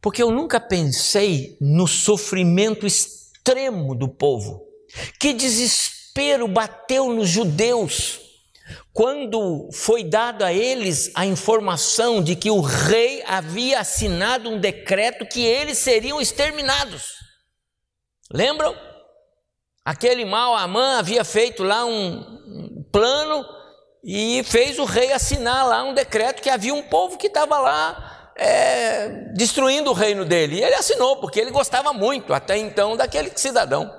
Porque 0.00 0.22
eu 0.22 0.30
nunca 0.30 0.58
pensei 0.58 1.56
no 1.60 1.86
sofrimento 1.86 2.86
extremo 2.86 3.94
do 3.94 4.08
povo. 4.08 4.62
Que 5.18 5.32
desespero 5.32 6.48
bateu 6.48 7.12
nos 7.12 7.28
judeus 7.28 8.20
quando 8.92 9.68
foi 9.72 10.04
dado 10.04 10.44
a 10.44 10.52
eles 10.52 11.10
a 11.14 11.24
informação 11.26 12.22
de 12.22 12.34
que 12.34 12.50
o 12.50 12.60
rei 12.60 13.22
havia 13.26 13.80
assinado 13.80 14.48
um 14.48 14.58
decreto 14.58 15.26
que 15.26 15.44
eles 15.44 15.78
seriam 15.78 16.20
exterminados. 16.20 17.14
Lembram? 18.32 18.74
Aquele 19.84 20.24
mal 20.24 20.54
Amã 20.54 20.98
havia 20.98 21.24
feito 21.24 21.62
lá 21.62 21.84
um 21.84 22.84
plano 22.92 23.44
e 24.04 24.42
fez 24.44 24.78
o 24.78 24.84
rei 24.84 25.12
assinar 25.12 25.66
lá 25.66 25.84
um 25.84 25.94
decreto 25.94 26.42
que 26.42 26.50
havia 26.50 26.74
um 26.74 26.82
povo 26.82 27.18
que 27.18 27.26
estava 27.26 27.58
lá 27.58 28.19
é, 28.36 29.08
destruindo 29.34 29.90
o 29.90 29.94
reino 29.94 30.24
dele. 30.24 30.56
E 30.56 30.62
ele 30.62 30.74
assinou, 30.74 31.16
porque 31.16 31.40
ele 31.40 31.50
gostava 31.50 31.92
muito 31.92 32.32
até 32.32 32.56
então 32.56 32.96
daquele 32.96 33.30
cidadão. 33.36 33.90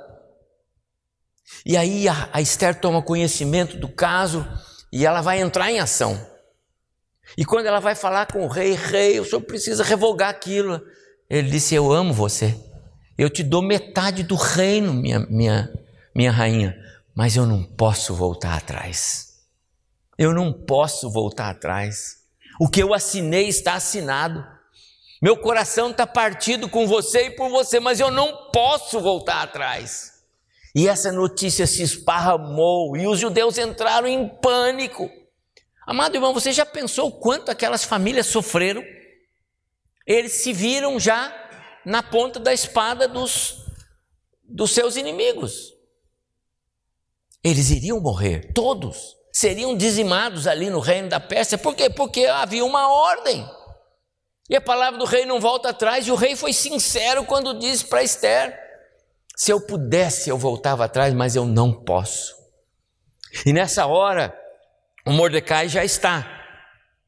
E 1.66 1.78
aí 1.78 2.08
a, 2.08 2.30
a 2.32 2.42
Esther 2.42 2.80
toma 2.80 3.02
conhecimento 3.02 3.78
do 3.78 3.88
caso 3.88 4.48
e 4.92 5.06
ela 5.06 5.22
vai 5.22 5.40
entrar 5.40 5.72
em 5.72 5.80
ação. 5.80 6.20
E 7.38 7.46
quando 7.46 7.66
ela 7.66 7.80
vai 7.80 7.96
falar 7.96 8.28
com 8.28 8.46
o 8.46 8.48
rei, 8.48 8.74
rei, 8.74 9.20
o 9.20 9.26
senhor 9.26 9.42
precisa 9.42 9.84
revogar 9.84 10.30
aquilo. 10.30 10.82
Ele 11.30 11.50
disse: 11.50 11.76
Eu 11.76 11.92
amo 11.92 12.14
você. 12.14 12.58
Eu 13.18 13.30
te 13.30 13.44
dou 13.44 13.62
metade 13.62 14.24
do 14.24 14.36
reino, 14.36 14.94
minha, 14.94 15.20
minha, 15.20 15.72
minha 16.16 16.32
rainha, 16.32 16.76
mas 17.16 17.36
eu 17.36 17.46
não 17.46 17.64
posso 17.64 18.16
voltar 18.16 18.58
atrás. 18.58 19.28
Eu 20.18 20.34
não 20.34 20.52
posso 20.52 21.10
voltar 21.10 21.50
atrás. 21.50 22.21
O 22.62 22.70
que 22.70 22.84
eu 22.84 22.94
assinei 22.94 23.48
está 23.48 23.74
assinado. 23.74 24.48
Meu 25.20 25.36
coração 25.36 25.90
está 25.90 26.06
partido 26.06 26.70
com 26.70 26.86
você 26.86 27.26
e 27.26 27.32
por 27.32 27.50
você, 27.50 27.80
mas 27.80 28.00
eu 28.00 28.12
não 28.12 28.52
posso 28.52 29.00
voltar 29.00 29.42
atrás. 29.42 30.24
E 30.76 30.88
essa 30.88 31.12
notícia 31.12 31.66
se 31.66 31.82
esparramou 31.82 32.96
e 32.96 33.08
os 33.08 33.18
judeus 33.18 33.58
entraram 33.58 34.08
em 34.08 34.30
pânico. 34.30 35.10
Amado 35.88 36.14
irmão, 36.14 36.36
você 36.36 36.52
já 36.52 36.64
pensou 36.64 37.12
quanto 37.12 37.50
aquelas 37.50 37.84
famílias 37.84 38.28
sofreram? 38.28 38.84
Eles 40.06 40.44
se 40.44 40.54
viram 40.54 41.00
já 41.00 41.34
na 41.84 42.04
ponta 42.04 42.40
da 42.40 42.54
espada 42.54 43.08
dos, 43.08 43.66
dos 44.44 44.70
seus 44.70 44.98
inimigos. 44.98 45.74
Eles 47.44 47.72
iriam 47.72 48.00
morrer, 48.00 48.54
todos 48.54 49.20
seriam 49.32 49.76
dizimados 49.76 50.48
ali 50.48 50.70
no 50.70 50.80
reino 50.80 51.10
da 51.10 51.20
Pérsia. 51.20 51.58
Por 51.58 51.76
quê? 51.76 51.90
Porque 51.90 52.26
havia 52.26 52.66
uma 52.66 52.92
ordem. 52.92 53.48
E 54.50 54.56
a 54.56 54.62
palavra 54.62 55.00
do 55.00 55.06
rei 55.06 55.26
não 55.26 55.40
volta 55.40 55.70
atrás, 55.70 56.06
e 56.06 56.12
o 56.12 56.16
rei 56.16 56.36
foi 56.36 56.52
sincero 56.52 57.24
quando 57.24 57.58
disse 57.58 57.86
para 57.86 58.04
Esther: 58.04 58.60
se 59.36 59.52
eu 59.52 59.62
pudesse, 59.62 60.30
eu 60.30 60.38
voltava 60.38 60.86
atrás, 60.86 61.14
mas 61.14 61.36
eu 61.36 61.46
não 61.46 61.72
posso. 61.72 62.36
E 63.46 63.54
nessa 63.54 63.86
hora, 63.86 64.38
o 65.06 65.12
Mordecai 65.12 65.70
já 65.70 65.86
está 65.86 66.28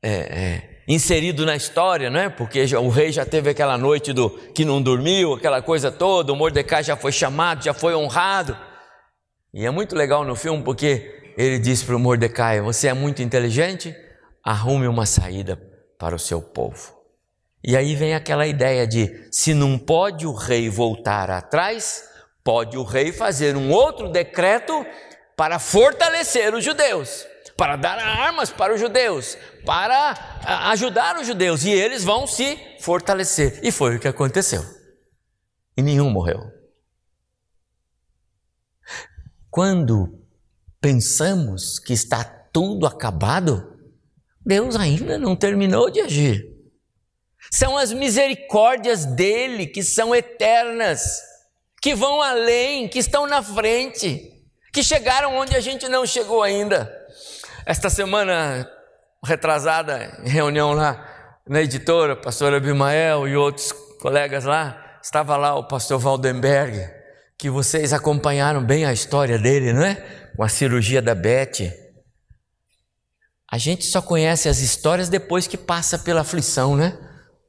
é, 0.02 0.10
é, 0.10 0.84
inserido 0.88 1.46
na 1.46 1.56
história, 1.56 2.10
não 2.10 2.20
é? 2.20 2.30
Porque 2.30 2.66
já, 2.66 2.80
o 2.80 2.90
rei 2.90 3.12
já 3.12 3.26
teve 3.26 3.50
aquela 3.50 3.78
noite 3.78 4.14
do 4.14 4.30
que 4.30 4.64
não 4.64 4.82
dormiu, 4.82 5.34
aquela 5.34 5.62
coisa 5.62 5.92
toda. 5.92 6.32
O 6.32 6.36
Mordecai 6.36 6.82
já 6.82 6.96
foi 6.96 7.12
chamado, 7.12 7.64
já 7.64 7.74
foi 7.74 7.94
honrado. 7.94 8.58
E 9.54 9.66
é 9.66 9.70
muito 9.70 9.96
legal 9.96 10.24
no 10.24 10.36
filme 10.36 10.64
porque 10.64 11.23
ele 11.38 11.60
diz 11.60 11.84
para 11.84 11.96
o 11.96 12.00
Mordecai: 12.00 12.62
Você 12.62 12.88
é 12.88 12.94
muito 12.94 13.22
inteligente, 13.22 13.96
arrume 14.44 14.88
uma 14.88 15.06
saída 15.06 15.56
para 15.98 16.16
o 16.16 16.20
seu 16.20 16.42
povo. 16.42 16.94
E 17.64 17.78
aí 17.78 17.96
vem 17.96 18.14
aquela 18.14 18.48
ideia 18.48 18.88
de: 18.88 19.28
se 19.32 19.54
não 19.54 19.78
pode 19.78 20.26
o 20.26 20.34
rei 20.34 20.70
voltar 20.70 21.30
atrás, 21.30 22.04
Pode 22.44 22.78
o 22.78 22.84
rei 22.84 23.14
fazer 23.14 23.56
um 23.56 23.72
outro 23.72 24.12
decreto 24.12 24.86
para 25.36 25.60
fortalecer 25.60 26.54
os 26.54 26.64
judeus, 26.64 27.26
para 27.56 27.78
dar 27.78 27.98
armas 27.98 28.50
para 28.50 28.74
os 28.74 28.80
judeus, 28.80 29.38
para 29.66 30.14
ajudar 30.72 31.18
os 31.18 31.26
judeus, 31.26 31.64
e 31.64 31.72
eles 31.72 32.04
vão 32.04 32.28
se 32.28 32.60
fortalecer. 32.82 33.62
E 33.64 33.72
foi 33.72 33.96
o 33.96 34.00
que 34.00 34.10
aconteceu. 34.10 34.62
E 35.78 35.82
nenhum 35.82 36.10
morreu. 36.10 36.52
Quando 39.50 40.23
pensamos 40.84 41.80
que 41.80 41.94
está 41.94 42.26
tudo 42.26 42.86
acabado, 42.86 43.80
Deus 44.46 44.76
ainda 44.76 45.18
não 45.18 45.34
terminou 45.34 45.90
de 45.90 46.02
agir. 46.02 46.46
São 47.50 47.78
as 47.78 47.94
misericórdias 47.94 49.06
dele 49.06 49.66
que 49.66 49.82
são 49.82 50.14
eternas 50.14 51.22
que 51.82 51.96
vão 51.96 52.22
além, 52.22 52.90
que 52.90 53.00
estão 53.00 53.26
na 53.26 53.42
frente, 53.42 54.44
que 54.74 54.84
chegaram 54.84 55.38
onde 55.38 55.56
a 55.56 55.62
gente 55.62 55.88
não 55.88 56.06
chegou 56.06 56.44
ainda. 56.44 56.94
Esta 57.66 57.90
semana 57.90 58.70
retrasada, 59.24 60.22
em 60.26 60.30
reunião 60.30 60.74
lá 60.74 61.40
na 61.48 61.62
editora, 61.62 62.14
pastor 62.14 62.54
Abimael 62.54 63.26
e 63.26 63.38
outros 63.38 63.72
colegas 64.02 64.44
lá, 64.44 65.00
estava 65.02 65.38
lá 65.38 65.56
o 65.56 65.66
pastor 65.66 65.98
Valdenberg, 65.98 66.78
que 67.38 67.50
vocês 67.50 67.94
acompanharam 67.94 68.62
bem 68.62 68.86
a 68.86 68.92
história 68.92 69.40
dele, 69.40 69.72
não 69.72 69.84
é? 69.84 70.23
Com 70.36 70.44
a 70.44 70.50
cirurgia 70.50 71.02
da 71.02 71.14
Beth. 71.16 71.72
A 73.52 73.58
gente 73.58 73.86
só 73.86 74.02
conhece 74.02 74.50
as 74.50 74.60
histórias 74.60 75.10
depois 75.10 75.46
que 75.46 75.58
passa 75.58 76.00
pela 76.00 76.22
aflição, 76.22 76.76
né? 76.76 76.98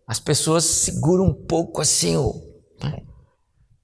As 0.06 0.20
pessoas 0.20 0.64
seguram 0.64 1.24
um 1.24 1.46
pouco 1.46 1.80
assim. 1.80 2.16
Né? 2.82 3.02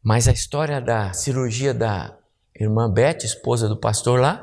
Mas 0.02 0.28
a 0.28 0.32
história 0.32 0.80
da 0.80 1.12
cirurgia 1.12 1.72
da 1.72 2.18
irmã 2.54 2.90
Beth, 2.92 3.24
esposa 3.24 3.68
do 3.68 3.80
pastor 3.80 4.20
lá, 4.20 4.42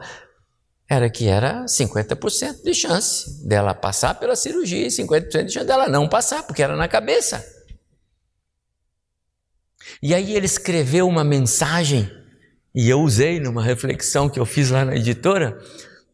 era 0.89 1.09
que 1.09 1.27
era 1.27 1.65
50% 1.65 2.63
de 2.63 2.73
chance 2.73 3.45
dela 3.47 3.73
passar 3.73 4.15
pela 4.15 4.35
cirurgia 4.35 4.87
e 4.87 4.89
50% 4.89 5.45
de 5.45 5.53
chance 5.53 5.67
dela 5.67 5.87
não 5.87 6.07
passar, 6.07 6.43
porque 6.43 6.63
era 6.63 6.75
na 6.75 6.87
cabeça. 6.87 7.45
E 10.01 10.13
aí 10.13 10.33
ele 10.33 10.45
escreveu 10.45 11.07
uma 11.07 11.23
mensagem, 11.23 12.09
e 12.73 12.89
eu 12.89 13.01
usei 13.01 13.39
numa 13.39 13.63
reflexão 13.63 14.29
que 14.29 14.39
eu 14.39 14.45
fiz 14.45 14.69
lá 14.69 14.85
na 14.85 14.95
editora, 14.95 15.57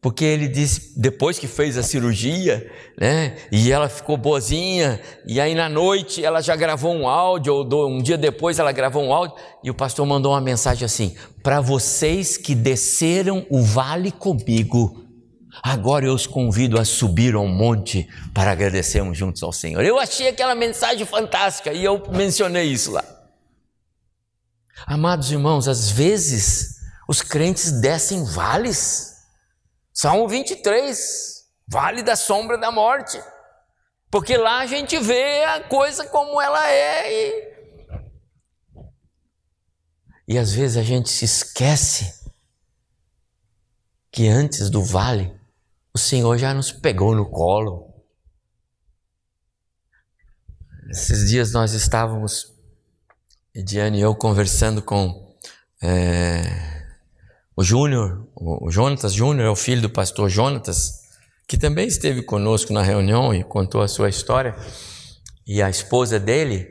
porque 0.03 0.25
ele 0.25 0.49
disse, 0.49 0.99
depois 0.99 1.39
que 1.39 1.47
fez 1.47 1.77
a 1.77 1.81
cirurgia, 1.81 2.69
né, 2.99 3.37
e 3.49 3.71
ela 3.71 3.87
ficou 3.87 4.17
boazinha, 4.17 4.99
e 5.25 5.39
aí 5.39 5.55
na 5.55 5.69
noite 5.69 6.23
ela 6.23 6.41
já 6.41 6.57
gravou 6.57 6.93
um 6.93 7.07
áudio, 7.07 7.53
ou 7.53 7.89
um 7.89 8.01
dia 8.01 8.17
depois 8.17 8.59
ela 8.59 8.73
gravou 8.73 9.01
um 9.01 9.13
áudio, 9.13 9.37
e 9.63 9.69
o 9.71 9.73
pastor 9.73 10.05
mandou 10.05 10.33
uma 10.33 10.41
mensagem 10.41 10.83
assim: 10.83 11.15
para 11.41 11.61
vocês 11.61 12.35
que 12.35 12.53
desceram 12.53 13.45
o 13.49 13.63
vale 13.63 14.11
comigo, 14.11 15.05
agora 15.63 16.05
eu 16.05 16.13
os 16.13 16.27
convido 16.27 16.77
a 16.77 16.83
subir 16.83 17.33
ao 17.33 17.47
monte 17.47 18.05
para 18.33 18.51
agradecermos 18.51 19.17
juntos 19.17 19.41
ao 19.41 19.53
Senhor. 19.53 19.85
Eu 19.85 19.97
achei 19.97 20.27
aquela 20.27 20.53
mensagem 20.53 21.05
fantástica 21.05 21.71
e 21.71 21.81
eu 21.81 22.03
mencionei 22.11 22.65
isso 22.65 22.91
lá. 22.91 23.22
Amados 24.85 25.31
irmãos, 25.31 25.67
às 25.67 25.89
vezes 25.89 26.77
os 27.07 27.21
crentes 27.21 27.71
descem 27.71 28.23
vales 28.23 29.13
Salmo 29.93 30.27
23, 30.27 31.47
vale 31.67 32.01
da 32.01 32.15
sombra 32.15 32.57
da 32.57 32.71
morte. 32.71 33.21
Porque 34.09 34.35
lá 34.35 34.59
a 34.59 34.65
gente 34.65 34.97
vê 34.99 35.43
a 35.43 35.63
coisa 35.67 36.05
como 36.07 36.41
ela 36.41 36.67
é. 36.67 37.13
E, 37.13 37.53
e 40.29 40.37
às 40.37 40.51
vezes 40.51 40.77
a 40.77 40.83
gente 40.83 41.09
se 41.09 41.25
esquece 41.25 42.23
que 44.11 44.27
antes 44.27 44.69
do 44.69 44.83
vale, 44.83 45.39
o 45.93 45.97
Senhor 45.97 46.37
já 46.37 46.53
nos 46.53 46.71
pegou 46.71 47.15
no 47.15 47.29
colo. 47.29 47.93
Esses 50.89 51.29
dias 51.29 51.51
nós 51.51 51.73
estávamos, 51.73 52.52
Ediane 53.55 53.99
e 53.99 54.01
eu, 54.01 54.15
conversando 54.15 54.81
com 54.81 55.31
é, 55.79 56.41
o 57.55 57.63
Júnior, 57.63 58.27
o 58.35 58.71
Jonatas 58.71 59.13
Júnior 59.13 59.45
é 59.45 59.49
o 59.51 59.55
filho 59.55 59.83
do 59.83 59.91
pastor 59.91 60.27
Jonatas, 60.27 61.03
que 61.47 61.55
também 61.55 61.85
esteve 61.85 62.23
conosco 62.23 62.73
na 62.73 62.81
reunião 62.81 63.31
e 63.31 63.43
contou 63.43 63.83
a 63.83 63.87
sua 63.87 64.09
história, 64.09 64.55
e 65.45 65.61
a 65.61 65.69
esposa 65.69 66.19
dele, 66.19 66.67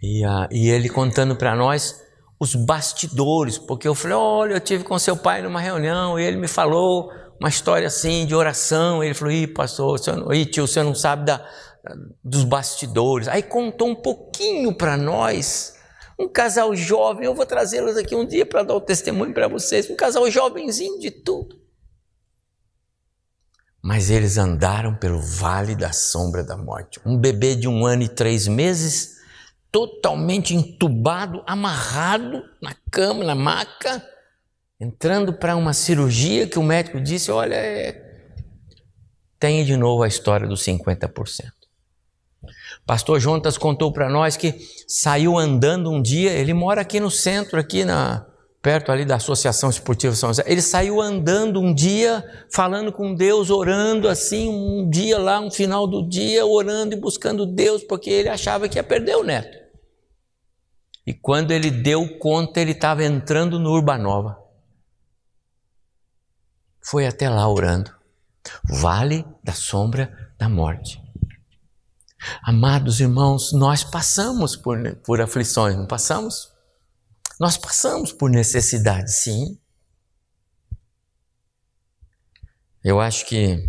e, 0.00 0.24
a, 0.24 0.48
e 0.52 0.70
ele 0.70 0.88
contando 0.88 1.34
para 1.34 1.56
nós 1.56 2.00
os 2.38 2.54
bastidores, 2.54 3.58
porque 3.58 3.88
eu 3.88 3.94
falei: 3.96 4.16
olha, 4.16 4.54
eu 4.54 4.60
tive 4.60 4.84
com 4.84 4.96
seu 5.00 5.16
pai 5.16 5.42
numa 5.42 5.60
reunião 5.60 6.16
e 6.16 6.22
ele 6.22 6.36
me 6.36 6.46
falou 6.46 7.10
uma 7.40 7.48
história 7.48 7.88
assim 7.88 8.24
de 8.24 8.36
oração. 8.36 9.02
Ele 9.02 9.14
falou: 9.14 9.32
ih, 9.32 9.48
pastor, 9.48 9.98
você 9.98 10.12
não, 10.12 10.32
ih, 10.32 10.46
tio, 10.46 10.68
você 10.68 10.80
não 10.80 10.94
sabe 10.94 11.24
da, 11.24 11.44
dos 12.22 12.44
bastidores. 12.44 13.26
Aí 13.26 13.42
contou 13.42 13.88
um 13.88 13.96
pouquinho 13.96 14.72
para 14.72 14.96
nós. 14.96 15.73
Um 16.18 16.28
casal 16.28 16.74
jovem, 16.76 17.26
eu 17.26 17.34
vou 17.34 17.44
trazê-los 17.44 17.96
aqui 17.96 18.14
um 18.14 18.26
dia 18.26 18.46
para 18.46 18.62
dar 18.62 18.74
o 18.74 18.80
testemunho 18.80 19.34
para 19.34 19.48
vocês. 19.48 19.90
Um 19.90 19.96
casal 19.96 20.30
jovenzinho 20.30 20.98
de 20.98 21.10
tudo. 21.10 21.60
Mas 23.82 24.10
eles 24.10 24.38
andaram 24.38 24.96
pelo 24.96 25.20
vale 25.20 25.74
da 25.74 25.92
sombra 25.92 26.42
da 26.42 26.56
morte. 26.56 27.00
Um 27.04 27.18
bebê 27.18 27.54
de 27.54 27.68
um 27.68 27.84
ano 27.84 28.04
e 28.04 28.08
três 28.08 28.46
meses 28.46 29.14
totalmente 29.70 30.54
entubado, 30.54 31.42
amarrado 31.46 32.44
na 32.62 32.74
cama, 32.90 33.24
na 33.24 33.34
maca, 33.34 34.02
entrando 34.80 35.32
para 35.34 35.56
uma 35.56 35.74
cirurgia 35.74 36.46
que 36.46 36.58
o 36.58 36.62
médico 36.62 37.00
disse: 37.00 37.30
olha, 37.30 37.56
é... 37.56 38.30
tem 39.38 39.64
de 39.64 39.76
novo 39.76 40.04
a 40.04 40.08
história 40.08 40.46
dos 40.46 40.62
50%. 40.62 41.63
Pastor 42.86 43.18
Jontas 43.18 43.56
contou 43.56 43.92
para 43.92 44.10
nós 44.10 44.36
que 44.36 44.54
saiu 44.86 45.38
andando 45.38 45.90
um 45.90 46.02
dia, 46.02 46.32
ele 46.32 46.52
mora 46.52 46.82
aqui 46.82 47.00
no 47.00 47.10
centro, 47.10 47.58
aqui 47.58 47.84
na 47.84 48.26
perto 48.64 48.90
ali 48.90 49.04
da 49.04 49.16
Associação 49.16 49.68
Esportiva 49.68 50.14
São 50.14 50.30
José. 50.30 50.42
Ele 50.46 50.62
saiu 50.62 50.98
andando 50.98 51.60
um 51.60 51.74
dia, 51.74 52.24
falando 52.50 52.90
com 52.90 53.14
Deus, 53.14 53.50
orando 53.50 54.08
assim, 54.08 54.48
um 54.48 54.88
dia 54.88 55.18
lá, 55.18 55.38
um 55.38 55.50
final 55.50 55.86
do 55.86 56.08
dia, 56.08 56.46
orando 56.46 56.94
e 56.94 56.98
buscando 56.98 57.44
Deus, 57.44 57.84
porque 57.84 58.08
ele 58.08 58.30
achava 58.30 58.66
que 58.66 58.78
ia 58.78 58.82
perder 58.82 59.16
o 59.16 59.22
neto. 59.22 59.54
E 61.06 61.12
quando 61.12 61.50
ele 61.50 61.70
deu 61.70 62.18
conta, 62.18 62.58
ele 62.58 62.70
estava 62.70 63.04
entrando 63.04 63.58
no 63.58 63.70
Urbanova. 63.70 64.38
Foi 66.80 67.06
até 67.06 67.28
lá 67.28 67.46
orando. 67.46 67.94
Vale 68.66 69.26
da 69.42 69.52
sombra 69.52 70.32
da 70.38 70.48
morte. 70.48 71.03
Amados 72.42 73.00
irmãos, 73.00 73.52
nós 73.52 73.84
passamos 73.84 74.56
por, 74.56 74.96
por 74.96 75.20
aflições, 75.20 75.76
não 75.76 75.86
passamos? 75.86 76.52
Nós 77.38 77.56
passamos 77.56 78.12
por 78.12 78.30
necessidade, 78.30 79.12
sim. 79.12 79.58
Eu 82.82 83.00
acho 83.00 83.26
que 83.26 83.68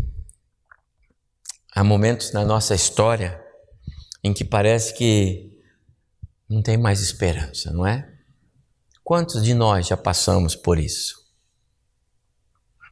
há 1.73 1.83
momentos 1.83 2.31
na 2.31 2.43
nossa 2.43 2.75
história 2.75 3.41
em 4.23 4.33
que 4.33 4.43
parece 4.43 4.93
que 4.93 5.51
não 6.49 6.61
tem 6.61 6.77
mais 6.77 7.01
esperança, 7.01 7.71
não 7.71 7.85
é? 7.85 8.11
Quantos 9.03 9.43
de 9.43 9.53
nós 9.53 9.87
já 9.87 9.95
passamos 9.95 10.55
por 10.55 10.79
isso? 10.79 11.25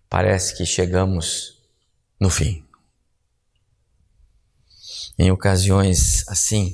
Parece 0.10 0.56
que 0.56 0.66
chegamos 0.66 1.60
no 2.20 2.30
fim. 2.30 2.64
Em 5.18 5.32
ocasiões 5.32 6.28
assim, 6.28 6.74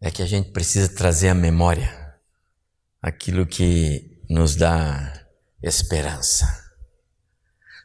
é 0.00 0.10
que 0.10 0.22
a 0.22 0.26
gente 0.26 0.50
precisa 0.50 0.94
trazer 0.94 1.28
à 1.28 1.34
memória 1.34 2.14
aquilo 3.00 3.46
que 3.46 4.22
nos 4.28 4.54
dá 4.54 5.26
esperança. 5.62 6.46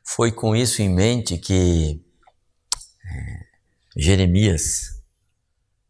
Foi 0.04 0.32
com 0.32 0.56
isso 0.56 0.82
em 0.82 0.90
mente 0.90 1.38
que 1.38 2.06
é, 3.06 3.46
Jeremias 3.98 4.96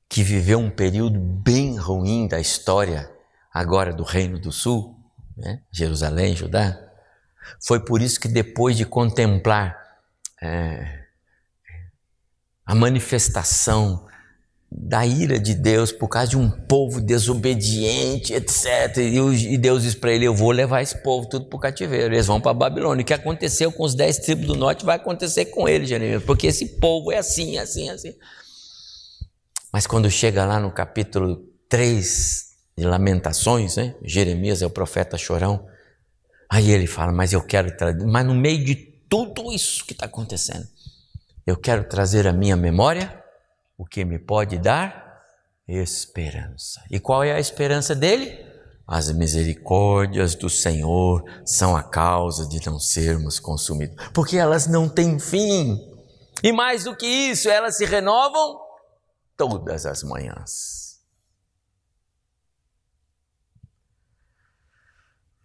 que 0.08 0.24
viveu 0.24 0.60
um 0.60 0.70
período 0.70 1.20
bem 1.20 1.76
ruim 1.76 2.28
da 2.28 2.40
história, 2.40 3.12
agora 3.54 3.92
do 3.94 4.04
Reino 4.04 4.40
do 4.40 4.52
Sul, 4.52 4.96
né? 5.36 5.62
Jerusalém, 5.72 6.36
Judá. 6.36 6.80
Foi 7.62 7.84
por 7.84 8.02
isso 8.02 8.20
que 8.20 8.28
depois 8.28 8.78
de 8.78 8.86
contemplar 8.86 9.78
é, 10.42 11.05
a 12.66 12.74
manifestação 12.74 14.06
da 14.78 15.06
ira 15.06 15.40
de 15.40 15.54
Deus 15.54 15.92
por 15.92 16.10
causa 16.10 16.32
de 16.32 16.38
um 16.38 16.50
povo 16.50 17.00
desobediente, 17.00 18.34
etc. 18.34 18.98
E 18.98 19.58
Deus 19.58 19.84
diz 19.84 19.96
para 19.96 20.12
ele: 20.12 20.26
Eu 20.26 20.36
vou 20.36 20.52
levar 20.52 20.82
esse 20.82 21.02
povo 21.02 21.28
tudo 21.30 21.46
para 21.46 21.58
o 21.58 21.60
cativeiro. 21.60 22.14
Eles 22.14 22.28
vão 22.28 22.42
para 22.42 22.54
Babilônia. 22.54 23.04
O 23.04 23.06
que 23.06 23.14
aconteceu 23.14 23.72
com 23.72 23.84
os 23.84 23.96
dez 23.96 24.18
tribos 24.18 24.48
do 24.48 24.56
norte 24.56 24.86
vai 24.86 24.98
acontecer 24.98 25.46
com 25.46 25.68
ele, 25.68 25.86
Jeremias, 25.86 26.24
porque 26.24 26.48
esse 26.48 26.80
povo 26.80 27.12
é 27.12 27.18
assim, 27.18 27.58
assim, 27.58 27.90
assim. 27.90 28.14
Mas 29.72 29.88
quando 29.88 30.10
chega 30.10 30.46
lá 30.46 30.60
no 30.60 30.72
capítulo 30.72 31.44
3 31.70 32.46
de 32.78 32.86
Lamentações, 32.86 33.78
né? 33.78 33.96
Jeremias 34.04 34.62
é 34.62 34.66
o 34.66 34.70
profeta 34.70 35.18
chorão. 35.18 35.66
Aí 36.50 36.72
ele 36.72 36.88
fala: 36.88 37.12
Mas 37.12 37.32
eu 37.32 37.42
quero 37.42 37.72
mas 38.06 38.26
no 38.26 38.36
meio 38.36 38.64
de 38.64 38.76
tudo 39.08 39.52
isso 39.54 39.86
que 39.86 39.94
está 39.94 40.06
acontecendo, 40.06 40.68
eu 41.46 41.56
quero 41.56 41.88
trazer 41.88 42.28
à 42.28 42.34
minha 42.34 42.56
memória 42.56 43.24
o 43.78 43.86
que 43.86 44.04
me 44.04 44.18
pode 44.18 44.58
dar 44.58 45.24
esperança. 45.68 46.84
E 46.90 47.00
qual 47.00 47.24
é 47.24 47.34
a 47.34 47.40
esperança 47.40 47.96
dele? 47.96 48.44
As 48.88 49.12
misericórdias 49.12 50.36
do 50.36 50.50
Senhor 50.50 51.24
são 51.44 51.76
a 51.76 51.82
causa 51.82 52.48
de 52.48 52.64
não 52.66 52.80
sermos 52.80 53.40
consumidos, 53.40 53.96
porque 54.14 54.38
elas 54.38 54.68
não 54.68 54.88
têm 54.88 55.20
fim. 55.20 55.80
E 56.44 56.52
mais 56.52 56.84
do 56.84 56.96
que 56.96 57.08
isso, 57.08 57.50
elas 57.50 57.78
se 57.78 57.86
renovam 57.86 58.60
todas 59.36 59.86
as 59.86 60.04
manhãs. 60.04 61.00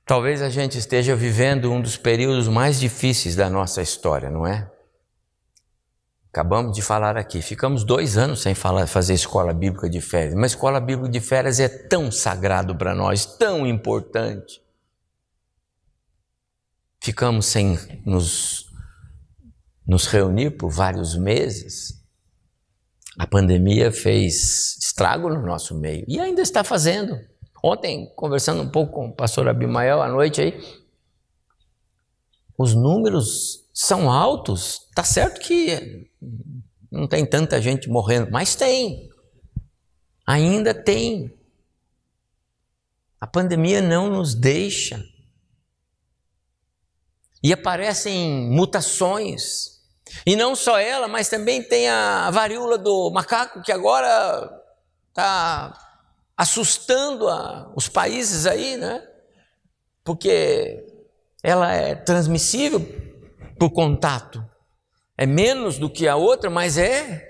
Talvez 0.05 0.43
a 0.43 0.51
gente 0.51 0.77
esteja 0.77 1.15
vivendo 1.15 1.71
um 1.71 1.81
dos 1.81 1.97
períodos 1.97 2.49
mais 2.49 2.81
difíceis 2.81 3.37
da 3.37 3.49
nossa 3.49 3.81
história, 3.81 4.29
não 4.29 4.47
é? 4.47 4.70
Acabamos 6.33 6.77
de 6.77 6.81
falar 6.81 7.17
aqui, 7.17 7.43
ficamos 7.43 7.83
dois 7.83 8.17
anos 8.17 8.41
sem 8.41 8.55
falar, 8.55 8.87
fazer 8.87 9.15
escola 9.15 9.53
bíblica 9.53 9.91
de 9.91 10.01
férias, 10.01 10.35
mas 10.35 10.53
escola 10.53 10.81
bíblica 10.81 11.11
de 11.11 11.21
férias 11.21 11.59
é 11.59 11.69
tão 11.69 12.11
sagrado 12.11 12.77
para 12.77 12.95
nós, 12.95 13.27
tão 13.27 13.67
importante. 13.67 14.63
Ficamos 17.01 17.47
sem 17.47 17.77
nos, 18.07 18.67
nos 19.85 20.07
reunir 20.07 20.53
por 20.53 20.71
vários 20.71 21.17
meses, 21.17 22.01
a 23.19 23.27
pandemia 23.27 23.91
fez 23.91 24.79
estrago 24.79 25.29
no 25.29 25.45
nosso 25.45 25.79
meio 25.79 26.05
e 26.07 26.21
ainda 26.21 26.43
está 26.43 26.63
fazendo. 26.63 27.19
Ontem, 27.63 28.11
conversando 28.15 28.63
um 28.63 28.71
pouco 28.71 28.93
com 28.93 29.09
o 29.09 29.15
pastor 29.15 29.49
Abimael 29.49 30.01
à 30.01 30.09
noite 30.09 30.41
aí, 30.41 30.61
os 32.57 32.73
números 32.75 33.69
são 33.75 34.11
altos. 34.11 34.89
Tá 34.95 35.03
certo 35.03 35.41
que 35.41 36.10
não 36.91 37.07
tem 37.07 37.25
tanta 37.25 37.61
gente 37.61 37.89
morrendo, 37.89 38.31
mas 38.31 38.55
tem. 38.55 39.09
Ainda 40.27 40.75
tem. 40.75 41.33
A 43.21 43.27
pandemia 43.27 43.81
não 43.81 44.11
nos 44.11 44.35
deixa. 44.35 45.05
E 47.43 47.53
aparecem 47.53 48.51
mutações 48.51 49.81
e 50.27 50.37
não 50.37 50.55
só 50.55 50.79
ela, 50.79 51.09
mas 51.09 51.29
também 51.29 51.63
tem 51.63 51.89
a 51.89 52.31
varíola 52.31 52.77
do 52.77 53.11
macaco, 53.11 53.63
que 53.63 53.73
agora 53.73 54.51
está 55.09 55.79
assustando 56.37 57.29
a, 57.29 57.73
os 57.77 57.89
países 57.89 58.47
aí, 58.47 58.77
né? 58.77 59.07
Porque 60.03 60.85
ela 61.43 61.73
é 61.73 61.95
transmissível 61.95 62.81
por 63.59 63.71
contato. 63.71 64.45
É 65.21 65.27
menos 65.27 65.79
do 65.79 65.91
que 65.91 66.09
a 66.09 66.17
outra, 66.17 66.49
mas 66.49 66.79
é. 66.79 67.29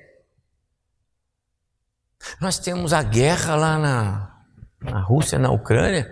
Nós 2.40 2.58
temos 2.58 2.92
a 2.92 3.02
guerra 3.02 3.56
lá 3.56 3.78
na, 3.78 4.40
na 4.80 5.00
Rússia, 5.00 5.38
na 5.38 5.50
Ucrânia. 5.50 6.08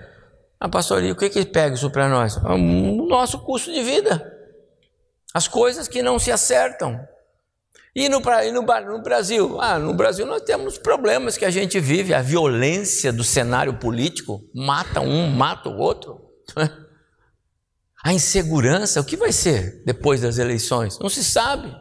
Ah, 0.58 0.68
pastor, 0.68 1.04
e 1.04 1.12
o 1.12 1.16
que, 1.16 1.30
que 1.30 1.46
pega 1.46 1.76
isso 1.76 1.90
para 1.90 2.08
nós? 2.08 2.36
O 2.36 3.06
nosso 3.06 3.38
custo 3.44 3.72
de 3.72 3.82
vida 3.82 4.38
as 5.32 5.46
coisas 5.46 5.86
que 5.86 6.02
não 6.02 6.18
se 6.18 6.32
acertam. 6.32 7.00
E 7.94 8.08
no, 8.08 8.20
e 8.44 8.52
no, 8.52 8.62
no, 8.62 9.02
Brasil? 9.02 9.60
Ah, 9.60 9.78
no 9.78 9.94
Brasil 9.94 10.26
nós 10.26 10.42
temos 10.42 10.78
problemas 10.78 11.36
que 11.36 11.44
a 11.44 11.50
gente 11.50 11.80
vive, 11.80 12.14
a 12.14 12.22
violência 12.22 13.12
do 13.12 13.24
cenário 13.24 13.74
político, 13.74 14.42
mata 14.54 15.00
um, 15.00 15.28
mata 15.28 15.68
o 15.68 15.78
outro. 15.78 16.20
A 18.04 18.12
insegurança, 18.12 19.00
o 19.00 19.04
que 19.04 19.16
vai 19.16 19.32
ser 19.32 19.82
depois 19.84 20.20
das 20.20 20.38
eleições? 20.38 20.98
Não 20.98 21.08
se 21.08 21.24
sabe. 21.24 21.74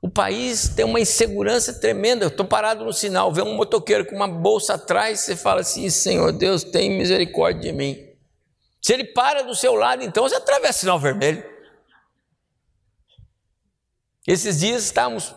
O 0.00 0.10
país 0.10 0.68
tem 0.68 0.84
uma 0.84 1.00
insegurança 1.00 1.72
tremenda. 1.80 2.24
Eu 2.24 2.28
estou 2.28 2.46
parado 2.46 2.84
no 2.84 2.92
sinal, 2.92 3.32
vê 3.32 3.42
um 3.42 3.54
motoqueiro 3.54 4.04
com 4.04 4.14
uma 4.14 4.28
bolsa 4.28 4.74
atrás, 4.74 5.20
você 5.20 5.34
fala 5.34 5.62
assim: 5.62 5.88
Senhor 5.88 6.32
Deus, 6.32 6.62
tem 6.62 6.90
misericórdia 6.90 7.72
de 7.72 7.72
mim. 7.72 7.96
Se 8.82 8.92
ele 8.92 9.04
para 9.04 9.42
do 9.42 9.54
seu 9.54 9.74
lado, 9.74 10.02
então 10.02 10.24
você 10.28 10.34
atravessa 10.34 10.78
o 10.78 10.80
sinal 10.80 11.00
vermelho. 11.00 11.42
Esses 14.26 14.60
dias 14.60 14.84
estávamos 14.84 15.34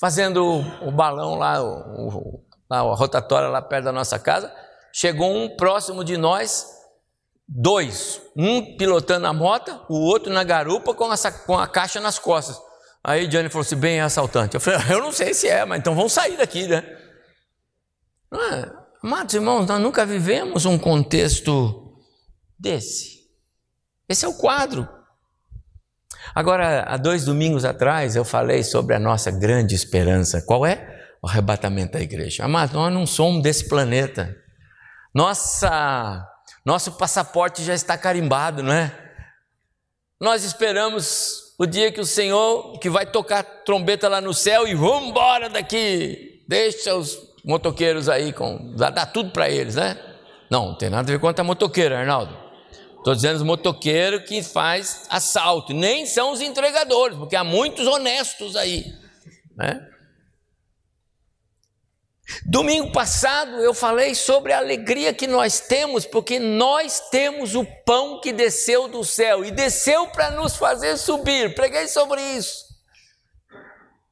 fazendo 0.00 0.42
o 0.82 0.90
balão 0.90 1.34
lá, 1.34 1.62
o, 1.62 2.42
a 2.70 2.80
rotatória 2.94 3.48
lá 3.48 3.60
perto 3.60 3.84
da 3.84 3.92
nossa 3.92 4.18
casa. 4.18 4.50
chegou 4.92 5.30
um 5.30 5.56
próximo 5.56 6.02
de 6.02 6.16
nós, 6.16 6.75
dois, 7.48 8.20
um 8.36 8.76
pilotando 8.76 9.26
a 9.26 9.32
moto, 9.32 9.78
o 9.88 9.98
outro 10.00 10.32
na 10.32 10.42
garupa 10.42 10.94
com 10.94 11.10
a, 11.10 11.16
com 11.46 11.58
a 11.58 11.68
caixa 11.68 12.00
nas 12.00 12.18
costas. 12.18 12.58
Aí 13.04 13.28
Johnny 13.28 13.48
falou 13.48 13.62
assim: 13.62 13.76
bem, 13.76 13.98
é 13.98 14.02
assaltante. 14.02 14.54
Eu 14.54 14.60
falei: 14.60 14.80
eu 14.90 15.00
não 15.00 15.12
sei 15.12 15.32
se 15.32 15.48
é, 15.48 15.64
mas 15.64 15.78
então 15.78 15.94
vamos 15.94 16.12
sair 16.12 16.36
daqui, 16.36 16.66
né? 16.66 16.84
É, 18.34 18.70
amados 19.02 19.34
irmãos, 19.34 19.66
nós 19.66 19.80
nunca 19.80 20.04
vivemos 20.04 20.66
um 20.66 20.78
contexto 20.78 21.96
desse. 22.58 23.16
Esse 24.08 24.24
é 24.24 24.28
o 24.28 24.34
quadro. 24.34 24.88
Agora, 26.34 26.82
há 26.82 26.96
dois 26.96 27.24
domingos 27.24 27.64
atrás, 27.64 28.16
eu 28.16 28.24
falei 28.24 28.62
sobre 28.62 28.94
a 28.94 28.98
nossa 28.98 29.30
grande 29.30 29.74
esperança. 29.74 30.42
Qual 30.42 30.66
é? 30.66 30.94
O 31.22 31.28
arrebatamento 31.28 31.92
da 31.92 32.00
igreja. 32.00 32.44
Amados, 32.44 32.74
nós 32.74 32.92
não 32.92 33.06
somos 33.06 33.42
desse 33.42 33.68
planeta. 33.68 34.34
Nossa, 35.14 36.26
nosso 36.66 36.92
passaporte 36.92 37.62
já 37.62 37.74
está 37.74 37.96
carimbado, 37.96 38.60
não 38.60 38.72
é? 38.72 38.92
Nós 40.20 40.42
esperamos 40.42 41.54
o 41.56 41.64
dia 41.64 41.92
que 41.92 42.00
o 42.00 42.04
Senhor, 42.04 42.76
que 42.80 42.90
vai 42.90 43.06
tocar 43.06 43.44
trombeta 43.64 44.08
lá 44.08 44.20
no 44.20 44.34
céu 44.34 44.66
e 44.66 44.74
vamos 44.74 45.10
embora 45.10 45.48
daqui. 45.48 46.44
Deixa 46.48 46.92
os 46.96 47.16
motoqueiros 47.44 48.08
aí, 48.08 48.32
com, 48.32 48.74
dá, 48.74 48.90
dá 48.90 49.06
tudo 49.06 49.30
para 49.30 49.48
eles, 49.48 49.76
né? 49.76 49.96
Não, 50.50 50.70
não 50.70 50.74
tem 50.76 50.90
nada 50.90 51.08
a 51.08 51.16
ver 51.16 51.20
com 51.20 51.28
a 51.28 51.44
motoqueira, 51.44 52.00
Arnaldo. 52.00 52.36
Estou 52.98 53.14
dizendo 53.14 53.36
os 53.36 53.42
motoqueiros 53.42 54.28
que 54.28 54.42
faz 54.42 55.06
assalto, 55.08 55.72
nem 55.72 56.04
são 56.04 56.32
os 56.32 56.40
entregadores, 56.40 57.16
porque 57.16 57.36
há 57.36 57.44
muitos 57.44 57.86
honestos 57.86 58.56
aí, 58.56 58.84
né? 59.56 59.86
Domingo 62.44 62.90
passado 62.90 63.56
eu 63.62 63.72
falei 63.72 64.14
sobre 64.14 64.52
a 64.52 64.58
alegria 64.58 65.14
que 65.14 65.26
nós 65.26 65.60
temos, 65.60 66.04
porque 66.04 66.40
nós 66.40 67.00
temos 67.10 67.54
o 67.54 67.64
pão 67.84 68.20
que 68.20 68.32
desceu 68.32 68.88
do 68.88 69.04
céu 69.04 69.44
e 69.44 69.50
desceu 69.50 70.08
para 70.08 70.32
nos 70.32 70.56
fazer 70.56 70.96
subir. 70.96 71.54
Preguei 71.54 71.86
sobre 71.86 72.20
isso. 72.20 72.66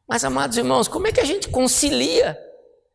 Mas, 0.07 0.25
amados 0.25 0.57
irmãos, 0.57 0.87
como 0.87 1.09
é 1.09 1.13
que 1.13 1.21
a 1.21 1.25
gente 1.25 1.49
concilia 1.49 2.39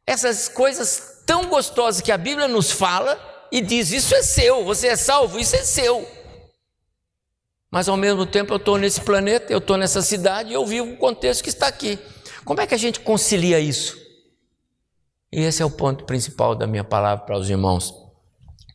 essas 0.08 0.48
coisas 0.48 1.24
tão 1.26 1.48
gostosas 1.48 2.02
que 2.02 2.12
a 2.12 2.18
Bíblia 2.18 2.48
nos 2.48 2.72
fala 2.72 3.20
e 3.52 3.60
diz: 3.60 3.92
Isso 3.92 4.16
é 4.16 4.22
seu, 4.22 4.64
você 4.64 4.88
é 4.88 4.96
salvo, 4.96 5.38
isso 5.38 5.56
é 5.56 5.64
seu. 5.64 6.08
Mas 7.70 7.90
ao 7.90 7.98
mesmo 7.98 8.26
tempo 8.26 8.54
eu 8.54 8.58
estou 8.58 8.78
nesse 8.78 9.02
planeta, 9.02 9.52
eu 9.52 9.60
estou 9.60 9.78
nessa 9.78 10.02
cidade 10.02 10.52
e 10.52 10.54
eu 10.54 10.66
vivo 10.66 10.94
o 10.94 10.98
contexto 10.98 11.44
que 11.44 11.50
está 11.50 11.68
aqui. 11.68 12.00
Como 12.46 12.62
é 12.62 12.66
que 12.66 12.74
a 12.74 12.80
gente 12.80 13.02
concilia 13.02 13.60
isso? 13.60 14.09
E 15.32 15.42
esse 15.42 15.62
é 15.62 15.66
o 15.66 15.70
ponto 15.70 16.06
principal 16.06 16.56
da 16.56 16.66
minha 16.66 16.84
palavra 16.84 17.26
para 17.26 17.38
os 17.38 17.50
irmãos. 17.50 17.94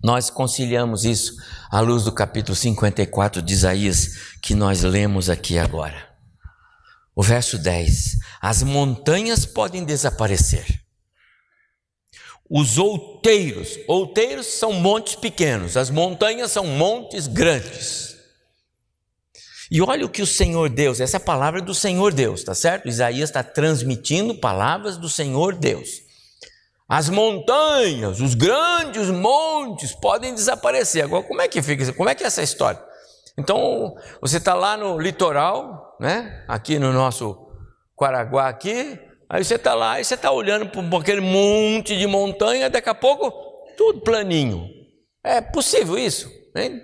Nós 0.02 0.30
conciliamos 0.30 1.04
isso 1.04 1.34
à 1.70 1.80
luz 1.80 2.04
do 2.04 2.12
capítulo 2.12 2.54
54 2.54 3.42
de 3.42 3.52
Isaías, 3.52 4.36
que 4.42 4.54
nós 4.54 4.82
lemos 4.82 5.28
aqui 5.28 5.58
agora. 5.58 6.14
O 7.16 7.22
verso 7.22 7.58
10: 7.58 8.18
As 8.40 8.62
montanhas 8.62 9.44
podem 9.44 9.84
desaparecer. 9.84 10.82
Os 12.48 12.78
outeiros, 12.78 13.78
outeiros 13.88 14.46
são 14.46 14.74
montes 14.74 15.16
pequenos, 15.16 15.76
as 15.76 15.90
montanhas 15.90 16.52
são 16.52 16.66
montes 16.66 17.26
grandes. 17.26 18.14
E 19.70 19.80
olha 19.80 20.04
o 20.04 20.10
que 20.10 20.22
o 20.22 20.26
Senhor 20.26 20.68
Deus, 20.68 21.00
essa 21.00 21.16
é 21.16 21.18
a 21.18 21.20
palavra 21.20 21.60
do 21.62 21.74
Senhor 21.74 22.12
Deus, 22.12 22.44
tá 22.44 22.54
certo? 22.54 22.86
Isaías 22.86 23.30
está 23.30 23.42
transmitindo 23.42 24.34
palavras 24.34 24.98
do 24.98 25.08
Senhor 25.08 25.56
Deus. 25.56 26.03
As 26.88 27.08
montanhas, 27.08 28.20
os 28.20 28.34
grandes 28.34 29.08
montes 29.08 29.92
podem 29.92 30.34
desaparecer. 30.34 31.02
Agora, 31.02 31.22
como 31.22 31.40
é 31.40 31.48
que 31.48 31.62
fica? 31.62 31.92
Como 31.94 32.08
é 32.08 32.14
que 32.14 32.22
é 32.22 32.26
essa 32.26 32.42
história? 32.42 32.80
Então, 33.38 33.94
você 34.20 34.36
está 34.36 34.54
lá 34.54 34.76
no 34.76 34.98
litoral, 34.98 35.96
né? 35.98 36.44
Aqui 36.46 36.78
no 36.78 36.92
nosso 36.92 37.48
Quaraguá 37.96 38.48
aqui, 38.48 38.98
aí 39.28 39.44
você 39.44 39.54
está 39.54 39.74
lá 39.74 40.00
e 40.00 40.04
você 40.04 40.14
está 40.14 40.30
olhando 40.30 40.68
para 40.68 40.98
aquele 40.98 41.20
monte 41.20 41.96
de 41.96 42.06
montanha, 42.06 42.68
daqui 42.68 42.88
a 42.88 42.94
pouco 42.94 43.32
tudo 43.76 44.02
planinho. 44.02 44.68
É 45.22 45.40
possível 45.40 45.96
isso? 45.96 46.30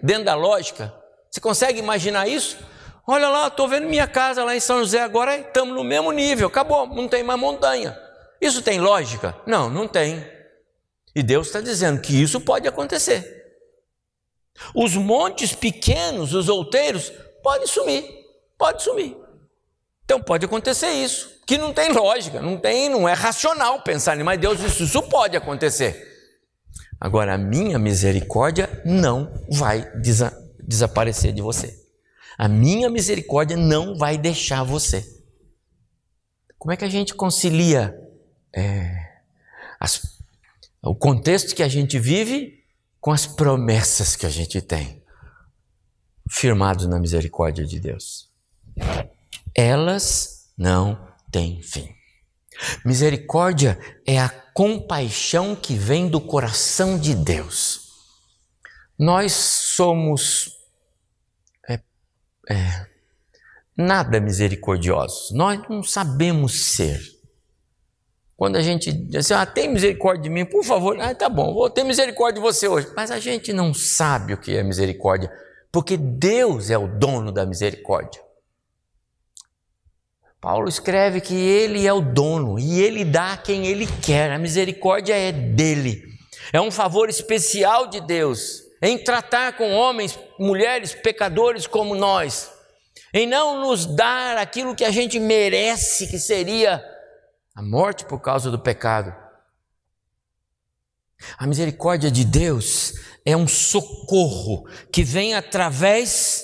Dentro 0.02 0.24
da 0.24 0.34
lógica. 0.34 0.94
Você 1.30 1.40
consegue 1.40 1.78
imaginar 1.78 2.26
isso? 2.26 2.58
Olha 3.06 3.28
lá, 3.28 3.48
estou 3.48 3.68
vendo 3.68 3.86
minha 3.88 4.06
casa 4.06 4.44
lá 4.44 4.56
em 4.56 4.60
São 4.60 4.78
José, 4.78 5.00
agora 5.00 5.36
estamos 5.36 5.74
no 5.74 5.84
mesmo 5.84 6.10
nível, 6.10 6.48
acabou, 6.48 6.86
não 6.86 7.06
tem 7.06 7.22
mais 7.22 7.38
montanha. 7.38 7.96
Isso 8.40 8.62
tem 8.62 8.80
lógica? 8.80 9.36
Não, 9.46 9.68
não 9.68 9.86
tem. 9.86 10.24
E 11.14 11.22
Deus 11.22 11.48
está 11.48 11.60
dizendo 11.60 12.00
que 12.00 12.20
isso 12.20 12.40
pode 12.40 12.66
acontecer. 12.66 13.38
Os 14.74 14.94
montes 14.96 15.52
pequenos, 15.52 16.34
os 16.34 16.48
outeiros, 16.48 17.12
podem 17.42 17.66
sumir, 17.66 18.04
pode 18.56 18.82
sumir. 18.82 19.16
Então 20.04 20.20
pode 20.20 20.44
acontecer 20.44 20.90
isso, 20.90 21.40
que 21.46 21.56
não 21.56 21.72
tem 21.72 21.92
lógica, 21.92 22.40
não 22.42 22.58
tem, 22.58 22.88
não 22.88 23.08
é 23.08 23.12
racional 23.12 23.82
pensar 23.82 24.18
em, 24.18 24.24
mas 24.24 24.40
Deus 24.40 24.58
disse, 24.58 24.82
isso 24.82 25.02
pode 25.02 25.36
acontecer. 25.36 26.08
Agora 27.00 27.34
a 27.34 27.38
minha 27.38 27.78
misericórdia 27.78 28.82
não 28.84 29.32
vai 29.48 29.82
desa 30.00 30.36
desaparecer 30.58 31.32
de 31.32 31.42
você. 31.42 31.80
A 32.36 32.48
minha 32.48 32.88
misericórdia 32.88 33.56
não 33.56 33.96
vai 33.96 34.16
deixar 34.16 34.62
você. 34.62 35.04
Como 36.58 36.72
é 36.72 36.76
que 36.76 36.84
a 36.84 36.88
gente 36.88 37.14
concilia 37.14 37.96
é, 38.54 39.20
as, 39.78 40.18
o 40.82 40.94
contexto 40.94 41.54
que 41.54 41.62
a 41.62 41.68
gente 41.68 41.98
vive 41.98 42.64
com 43.00 43.12
as 43.12 43.26
promessas 43.26 44.14
que 44.14 44.26
a 44.26 44.30
gente 44.30 44.60
tem, 44.60 45.02
firmados 46.28 46.86
na 46.86 46.98
misericórdia 46.98 47.66
de 47.66 47.80
Deus. 47.80 48.30
Elas 49.54 50.50
não 50.56 51.08
têm 51.30 51.62
fim. 51.62 51.88
Misericórdia 52.84 53.78
é 54.06 54.18
a 54.18 54.28
compaixão 54.28 55.56
que 55.56 55.74
vem 55.74 56.08
do 56.08 56.20
coração 56.20 56.98
de 56.98 57.14
Deus. 57.14 57.88
Nós 58.98 59.32
somos 59.32 60.58
é, 61.66 61.80
é, 62.48 62.86
nada 63.74 64.20
misericordiosos, 64.20 65.30
nós 65.30 65.66
não 65.68 65.82
sabemos 65.82 66.74
ser. 66.74 67.00
Quando 68.40 68.56
a 68.56 68.62
gente 68.62 68.90
diz 68.90 69.30
assim, 69.30 69.34
ah, 69.34 69.44
tem 69.44 69.68
misericórdia 69.68 70.22
de 70.22 70.30
mim, 70.30 70.46
por 70.46 70.64
favor, 70.64 70.98
ah, 70.98 71.14
tá 71.14 71.28
bom, 71.28 71.52
vou 71.52 71.68
ter 71.68 71.84
misericórdia 71.84 72.40
de 72.40 72.40
você 72.40 72.66
hoje. 72.66 72.90
Mas 72.96 73.10
a 73.10 73.18
gente 73.18 73.52
não 73.52 73.74
sabe 73.74 74.32
o 74.32 74.38
que 74.38 74.56
é 74.56 74.62
misericórdia, 74.62 75.30
porque 75.70 75.94
Deus 75.94 76.70
é 76.70 76.78
o 76.78 76.88
dono 76.88 77.30
da 77.30 77.44
misericórdia. 77.44 78.22
Paulo 80.40 80.70
escreve 80.70 81.20
que 81.20 81.34
ele 81.34 81.86
é 81.86 81.92
o 81.92 82.00
dono 82.00 82.58
e 82.58 82.80
ele 82.80 83.04
dá 83.04 83.36
quem 83.36 83.66
ele 83.66 83.86
quer, 84.00 84.32
a 84.32 84.38
misericórdia 84.38 85.12
é 85.14 85.30
dele. 85.30 86.02
É 86.50 86.58
um 86.62 86.70
favor 86.70 87.10
especial 87.10 87.88
de 87.88 88.00
Deus 88.00 88.62
em 88.80 88.96
tratar 88.96 89.54
com 89.58 89.70
homens, 89.70 90.18
mulheres, 90.38 90.94
pecadores 90.94 91.66
como 91.66 91.94
nós, 91.94 92.50
em 93.12 93.26
não 93.26 93.60
nos 93.60 93.84
dar 93.84 94.38
aquilo 94.38 94.74
que 94.74 94.86
a 94.86 94.90
gente 94.90 95.20
merece, 95.20 96.06
que 96.06 96.18
seria 96.18 96.82
a 97.60 97.62
morte 97.62 98.06
por 98.06 98.20
causa 98.20 98.50
do 98.50 98.58
pecado. 98.58 99.14
A 101.36 101.46
misericórdia 101.46 102.10
de 102.10 102.24
Deus 102.24 102.94
é 103.22 103.36
um 103.36 103.46
socorro 103.46 104.66
que 104.90 105.04
vem 105.04 105.34
através 105.34 106.42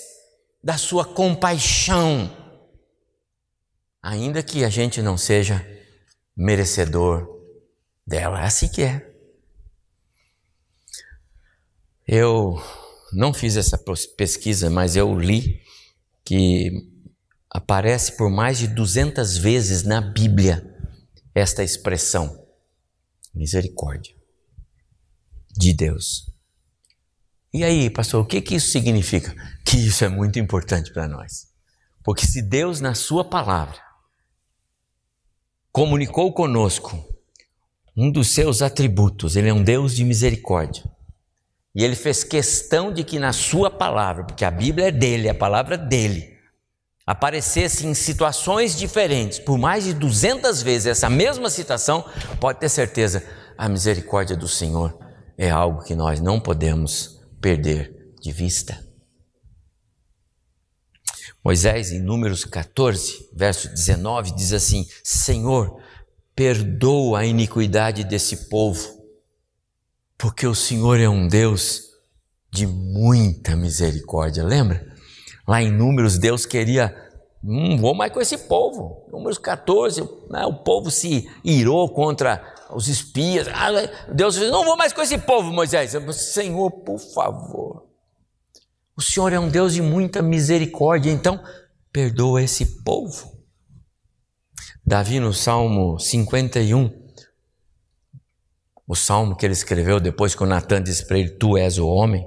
da 0.62 0.76
sua 0.76 1.06
compaixão, 1.06 2.30
ainda 4.02 4.42
que 4.42 4.62
a 4.62 4.68
gente 4.68 5.00
não 5.00 5.16
seja 5.16 5.66
merecedor 6.36 7.26
dela. 8.06 8.42
É 8.42 8.44
assim 8.44 8.68
que 8.68 8.82
é. 8.82 9.10
Eu 12.06 12.62
não 13.10 13.32
fiz 13.32 13.56
essa 13.56 13.82
pesquisa, 14.18 14.68
mas 14.68 14.96
eu 14.96 15.18
li 15.18 15.62
que 16.22 16.70
aparece 17.50 18.18
por 18.18 18.28
mais 18.28 18.58
de 18.58 18.66
200 18.68 19.38
vezes 19.38 19.82
na 19.82 20.02
Bíblia 20.02 20.75
esta 21.36 21.62
expressão, 21.62 22.46
misericórdia 23.34 24.14
de 25.54 25.74
Deus. 25.74 26.32
E 27.52 27.62
aí, 27.62 27.90
pastor, 27.90 28.22
o 28.22 28.26
que, 28.26 28.40
que 28.40 28.54
isso 28.54 28.70
significa? 28.70 29.34
Que 29.62 29.76
isso 29.76 30.02
é 30.02 30.08
muito 30.08 30.38
importante 30.38 30.90
para 30.94 31.06
nós. 31.06 31.48
Porque 32.02 32.26
se 32.26 32.40
Deus, 32.40 32.80
na 32.80 32.94
Sua 32.94 33.22
palavra, 33.22 33.78
comunicou 35.70 36.32
conosco 36.32 37.06
um 37.94 38.10
dos 38.10 38.28
seus 38.28 38.62
atributos, 38.62 39.36
Ele 39.36 39.50
é 39.50 39.52
um 39.52 39.62
Deus 39.62 39.94
de 39.94 40.04
misericórdia. 40.04 40.84
E 41.74 41.84
Ele 41.84 41.96
fez 41.96 42.24
questão 42.24 42.90
de 42.90 43.04
que 43.04 43.18
na 43.18 43.34
Sua 43.34 43.70
palavra, 43.70 44.24
porque 44.24 44.44
a 44.44 44.50
Bíblia 44.50 44.88
é 44.88 44.92
dele, 44.92 45.28
a 45.28 45.34
palavra 45.34 45.76
dele, 45.76 46.35
aparecesse 47.06 47.86
em 47.86 47.94
situações 47.94 48.76
diferentes, 48.76 49.38
por 49.38 49.56
mais 49.56 49.84
de 49.84 49.94
200 49.94 50.60
vezes 50.62 50.86
essa 50.86 51.08
mesma 51.08 51.48
citação, 51.48 52.04
pode 52.40 52.58
ter 52.58 52.68
certeza, 52.68 53.22
a 53.56 53.68
misericórdia 53.68 54.36
do 54.36 54.48
Senhor 54.48 54.98
é 55.38 55.48
algo 55.48 55.84
que 55.84 55.94
nós 55.94 56.20
não 56.20 56.40
podemos 56.40 57.20
perder 57.40 58.12
de 58.20 58.32
vista. 58.32 58.84
Moisés, 61.44 61.92
em 61.92 62.00
Números 62.00 62.44
14, 62.44 63.30
verso 63.32 63.68
19, 63.68 64.34
diz 64.34 64.52
assim: 64.52 64.84
Senhor, 65.04 65.80
perdoa 66.34 67.20
a 67.20 67.24
iniquidade 67.24 68.02
desse 68.02 68.48
povo, 68.48 68.84
porque 70.18 70.44
o 70.44 70.56
Senhor 70.56 70.98
é 70.98 71.08
um 71.08 71.28
Deus 71.28 71.82
de 72.50 72.66
muita 72.66 73.54
misericórdia. 73.54 74.42
Lembra? 74.42 74.95
Lá 75.46 75.62
em 75.62 75.70
Números, 75.70 76.18
Deus 76.18 76.44
queria, 76.44 76.94
não 77.42 77.74
hum, 77.74 77.76
vou 77.76 77.94
mais 77.94 78.12
com 78.12 78.20
esse 78.20 78.36
povo. 78.36 79.06
Números 79.12 79.38
14, 79.38 80.02
né, 80.28 80.44
o 80.46 80.54
povo 80.54 80.90
se 80.90 81.30
irou 81.44 81.88
contra 81.88 82.54
os 82.70 82.88
espias. 82.88 83.46
Ah, 83.48 83.70
Deus 84.12 84.34
disse: 84.34 84.50
não 84.50 84.64
vou 84.64 84.76
mais 84.76 84.92
com 84.92 85.02
esse 85.02 85.18
povo, 85.18 85.52
Moisés. 85.52 85.92
Senhor, 86.12 86.70
por 86.70 86.98
favor. 86.98 87.86
O 88.96 89.02
Senhor 89.02 89.32
é 89.32 89.38
um 89.38 89.48
Deus 89.48 89.74
de 89.74 89.82
muita 89.82 90.22
misericórdia, 90.22 91.10
então 91.10 91.40
perdoa 91.92 92.42
esse 92.42 92.82
povo. 92.82 93.36
Davi, 94.84 95.20
no 95.20 95.32
Salmo 95.32 95.98
51, 95.98 96.90
o 98.88 98.94
salmo 98.94 99.36
que 99.36 99.44
ele 99.44 99.52
escreveu 99.52 100.00
depois 100.00 100.34
que 100.34 100.42
o 100.42 100.46
Natan 100.46 100.82
disse 100.82 101.06
para 101.06 101.18
ele: 101.18 101.30
Tu 101.30 101.56
és 101.56 101.78
o 101.78 101.86
homem. 101.86 102.26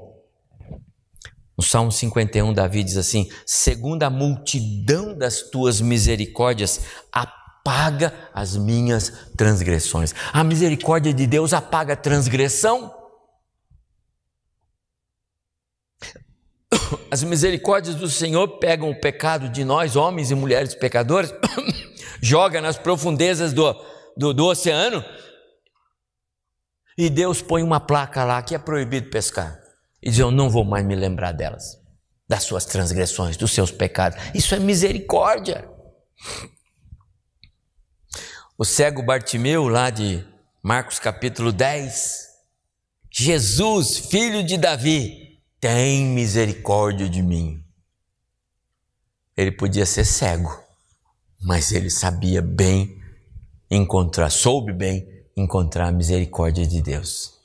No 1.59 1.63
Salmo 1.63 1.91
51, 1.91 2.53
Davi 2.53 2.85
diz 2.85 2.95
assim: 2.95 3.29
Segundo 3.45 4.03
a 4.03 4.09
multidão 4.09 5.13
das 5.13 5.41
tuas 5.41 5.81
misericórdias, 5.81 6.79
apaga 7.11 8.13
as 8.33 8.55
minhas 8.55 9.11
transgressões. 9.35 10.15
A 10.31 10.41
misericórdia 10.41 11.13
de 11.13 11.27
Deus 11.27 11.51
apaga 11.51 11.95
a 11.95 11.97
transgressão 11.97 12.95
As 17.11 17.23
misericórdias 17.23 17.95
do 17.95 18.09
Senhor 18.09 18.59
pegam 18.59 18.89
o 18.89 18.97
pecado 18.97 19.49
de 19.49 19.65
nós, 19.65 19.97
homens 19.97 20.31
e 20.31 20.35
mulheres 20.35 20.73
pecadores, 20.73 21.33
joga 22.23 22.61
nas 22.61 22.77
profundezas 22.77 23.51
do, 23.51 23.75
do, 24.15 24.33
do 24.33 24.45
oceano 24.45 25.03
e 26.97 27.09
Deus 27.09 27.41
põe 27.41 27.61
uma 27.61 27.81
placa 27.81 28.23
lá 28.23 28.41
que 28.41 28.55
é 28.55 28.57
proibido 28.57 29.09
pescar. 29.09 29.58
E 30.01 30.09
diz: 30.09 30.19
Eu 30.19 30.31
não 30.31 30.49
vou 30.49 30.63
mais 30.63 30.85
me 30.85 30.95
lembrar 30.95 31.31
delas, 31.31 31.79
das 32.27 32.43
suas 32.43 32.65
transgressões, 32.65 33.37
dos 33.37 33.51
seus 33.51 33.71
pecados. 33.71 34.19
Isso 34.33 34.55
é 34.55 34.59
misericórdia. 34.59 35.69
O 38.57 38.65
cego 38.65 39.01
Bartimeu, 39.01 39.67
lá 39.67 39.89
de 39.89 40.25
Marcos 40.61 40.99
capítulo 40.99 41.51
10, 41.51 42.27
Jesus, 43.09 43.97
filho 43.97 44.43
de 44.43 44.57
Davi, 44.57 45.39
tem 45.59 46.05
misericórdia 46.05 47.09
de 47.09 47.21
mim. 47.21 47.63
Ele 49.35 49.51
podia 49.51 49.85
ser 49.85 50.03
cego, 50.05 50.51
mas 51.41 51.71
ele 51.71 51.89
sabia 51.89 52.41
bem 52.41 53.01
encontrar, 53.71 54.29
soube 54.29 54.73
bem 54.73 55.07
encontrar 55.35 55.87
a 55.87 55.91
misericórdia 55.91 56.67
de 56.67 56.81
Deus. 56.81 57.38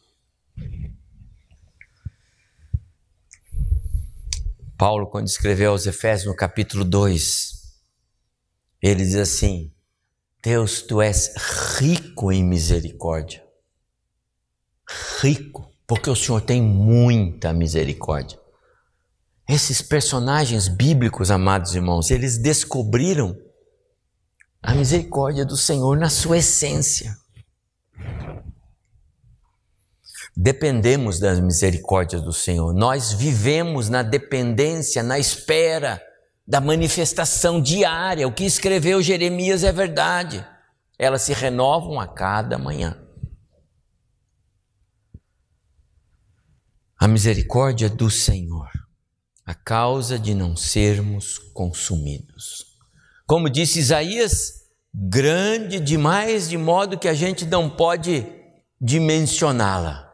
Paulo, 4.85 5.07
quando 5.07 5.29
escreveu 5.29 5.71
aos 5.71 5.87
Efésios 5.87 6.27
no 6.27 6.37
capítulo 6.37 6.85
2, 6.85 7.53
ele 8.83 9.03
diz 9.03 9.17
assim: 9.17 9.73
Deus, 10.43 10.83
tu 10.83 11.01
és 11.01 11.33
rico 11.79 12.31
em 12.31 12.45
misericórdia. 12.45 13.43
Rico 15.23 15.73
porque 15.87 16.11
o 16.11 16.15
Senhor 16.15 16.43
tem 16.43 16.61
muita 16.61 17.51
misericórdia. 17.55 18.39
Esses 19.49 19.81
personagens 19.81 20.69
bíblicos, 20.69 21.31
amados 21.31 21.75
irmãos, 21.75 22.11
eles 22.11 22.37
descobriram 22.37 23.35
a 24.63 24.75
misericórdia 24.75 25.47
do 25.47 25.57
Senhor 25.57 25.97
na 25.97 26.11
sua 26.11 26.37
essência. 26.37 27.17
Dependemos 30.37 31.19
das 31.19 31.39
misericórdias 31.39 32.23
do 32.23 32.33
Senhor, 32.33 32.75
nós 32.75 33.13
vivemos 33.13 33.89
na 33.89 34.03
dependência, 34.03 35.03
na 35.03 35.19
espera 35.19 36.03
da 36.47 36.61
manifestação 36.61 37.61
diária. 37.61 38.27
O 38.27 38.33
que 38.33 38.45
escreveu 38.45 39.01
Jeremias 39.01 39.63
é 39.63 39.73
verdade, 39.73 40.45
elas 40.99 41.23
se 41.23 41.33
renovam 41.33 42.01
a 42.01 42.07
cada 42.07 42.59
manhã. 42.59 43.05
a 47.05 47.07
misericórdia 47.07 47.91
do 47.91 48.11
Senhor, 48.11 48.71
a 49.45 49.55
causa 49.55 50.19
de 50.19 50.35
não 50.35 50.57
sermos 50.57 51.37
consumidos. 51.53 52.65
Como 53.27 53.51
disse 53.51 53.79
Isaías, 53.79 54.63
grande 54.95 55.81
demais, 55.81 56.49
de 56.49 56.57
modo 56.57 56.99
que 56.99 57.07
a 57.07 57.13
gente 57.13 57.45
não 57.45 57.69
pode 57.69 58.27
dimensioná-la. 58.81 60.14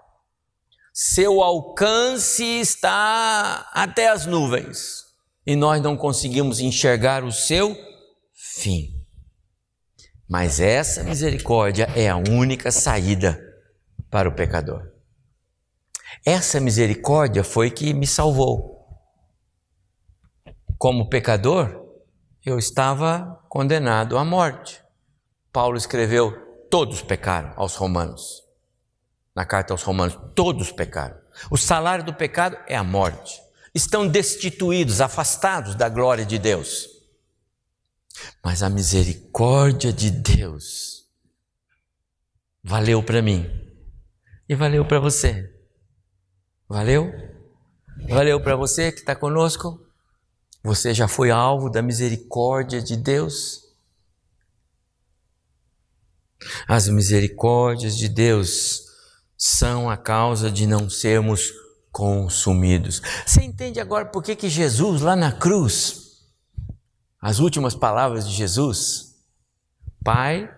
Seu 0.92 1.42
alcance 1.42 2.44
está 2.44 3.70
até 3.72 4.09
as 4.09 4.26
nuvens 4.26 5.05
e 5.46 5.55
nós 5.55 5.81
não 5.81 5.96
conseguimos 5.96 6.61
enxergar 6.61 7.24
o 7.24 7.33
seu 7.33 7.76
fim. 8.35 9.00
Mas 10.29 10.61
essa 10.61 11.03
misericórdia 11.03 11.88
é 11.94 12.09
a 12.09 12.16
única 12.16 12.70
saída 12.70 13.40
para 14.11 14.29
o 14.29 14.35
pecador. 14.35 14.90
Essa 16.24 16.61
misericórdia 16.61 17.44
foi 17.44 17.70
que 17.70 17.94
me 17.94 18.07
salvou. 18.07 18.87
Como 20.76 21.09
pecador, 21.09 21.87
eu 22.44 22.59
estava 22.59 23.44
condenado 23.48 24.18
à 24.18 24.24
morte. 24.24 24.83
Paulo 25.53 25.76
escreveu: 25.76 26.33
todos 26.70 27.03
pecaram 27.03 27.53
aos 27.57 27.74
Romanos. 27.76 28.50
Na 29.40 29.46
carta 29.46 29.72
aos 29.72 29.83
Romanos, 29.83 30.18
todos 30.35 30.70
pecaram. 30.70 31.18
O 31.50 31.57
salário 31.57 32.05
do 32.05 32.12
pecado 32.12 32.59
é 32.66 32.76
a 32.76 32.85
morte. 32.85 33.40
Estão 33.74 34.07
destituídos, 34.07 35.00
afastados 35.00 35.74
da 35.74 35.88
glória 35.88 36.26
de 36.26 36.38
Deus. 36.38 36.87
Mas 38.44 38.62
a 38.62 38.68
misericórdia 38.68 39.94
de 39.94 40.11
Deus 40.11 41.07
valeu 42.62 43.03
para 43.03 43.22
mim 43.22 43.50
e 44.46 44.55
valeu 44.55 44.85
para 44.85 45.00
você. 45.00 45.50
Valeu? 46.68 47.11
Valeu 48.11 48.42
para 48.42 48.57
você 48.57 48.92
que 48.92 48.98
está 48.98 49.16
conosco? 49.16 49.81
Você 50.62 50.92
já 50.92 51.09
foi 51.09 51.31
alvo 51.31 51.70
da 51.70 51.81
misericórdia 51.81 52.83
de 52.83 52.94
Deus? 52.94 53.62
As 56.68 56.88
misericórdias 56.88 57.96
de 57.96 58.07
Deus 58.07 58.89
são 59.42 59.88
a 59.88 59.96
causa 59.96 60.50
de 60.50 60.66
não 60.66 60.90
sermos 60.90 61.50
consumidos. 61.90 63.00
Você 63.24 63.40
entende 63.40 63.81
agora 63.81 64.05
por 64.05 64.22
que, 64.22 64.37
que 64.37 64.50
Jesus, 64.50 65.00
lá 65.00 65.16
na 65.16 65.33
cruz, 65.33 66.18
as 67.18 67.38
últimas 67.38 67.74
palavras 67.74 68.29
de 68.29 68.35
Jesus, 68.35 69.14
Pai, 70.05 70.50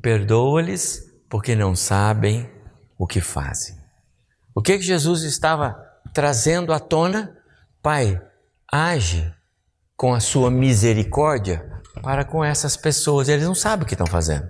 perdoa-lhes 0.00 1.02
porque 1.28 1.56
não 1.56 1.74
sabem 1.74 2.48
o 2.96 3.06
que 3.06 3.20
fazem. 3.20 3.76
O 4.54 4.62
que, 4.62 4.78
que 4.78 4.84
Jesus 4.84 5.22
estava 5.22 5.76
trazendo 6.14 6.72
à 6.72 6.78
tona? 6.78 7.36
Pai, 7.82 8.20
age 8.70 9.32
com 9.96 10.14
a 10.14 10.20
sua 10.20 10.50
misericórdia 10.50 11.68
para 12.02 12.24
com 12.24 12.44
essas 12.44 12.76
pessoas. 12.76 13.28
Eles 13.28 13.44
não 13.44 13.54
sabem 13.54 13.84
o 13.84 13.86
que 13.86 13.94
estão 13.94 14.06
fazendo. 14.06 14.48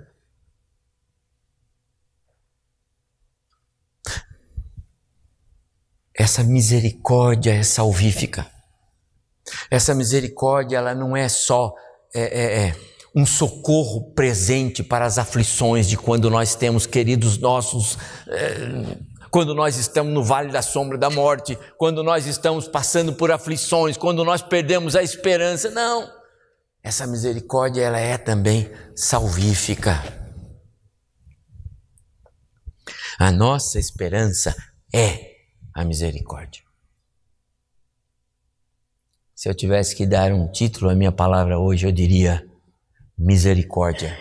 Essa 6.21 6.43
misericórdia 6.43 7.51
é 7.51 7.63
salvífica. 7.63 8.45
Essa 9.71 9.95
misericórdia 9.95 10.77
ela 10.77 10.93
não 10.93 11.17
é 11.17 11.27
só 11.27 11.73
é, 12.13 12.21
é, 12.21 12.67
é, 12.67 12.75
um 13.15 13.25
socorro 13.25 14.13
presente 14.13 14.83
para 14.83 15.03
as 15.03 15.17
aflições 15.17 15.89
de 15.89 15.97
quando 15.97 16.29
nós 16.29 16.53
temos 16.53 16.85
queridos 16.85 17.39
nossos 17.39 17.97
é, 18.27 18.97
quando 19.31 19.55
nós 19.55 19.77
estamos 19.77 20.13
no 20.13 20.23
vale 20.23 20.51
da 20.51 20.61
sombra 20.61 20.95
da 20.95 21.09
morte, 21.09 21.57
quando 21.75 22.03
nós 22.03 22.27
estamos 22.27 22.67
passando 22.67 23.13
por 23.13 23.31
aflições, 23.31 23.97
quando 23.97 24.23
nós 24.23 24.43
perdemos 24.43 24.95
a 24.95 25.01
esperança. 25.01 25.71
Não. 25.71 26.07
Essa 26.83 27.07
misericórdia 27.07 27.81
ela 27.81 27.99
é 27.99 28.19
também 28.19 28.69
salvífica. 28.95 29.99
A 33.17 33.31
nossa 33.31 33.79
esperança 33.79 34.55
é 34.93 35.30
a 35.73 35.83
misericórdia. 35.83 36.63
Se 39.35 39.49
eu 39.49 39.55
tivesse 39.55 39.95
que 39.95 40.05
dar 40.05 40.31
um 40.31 40.51
título 40.51 40.91
à 40.91 40.95
minha 40.95 41.11
palavra 41.11 41.57
hoje, 41.57 41.87
eu 41.87 41.91
diria 41.91 42.47
misericórdia. 43.17 44.17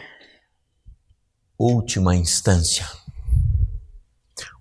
Última 1.59 2.17
instância 2.17 2.87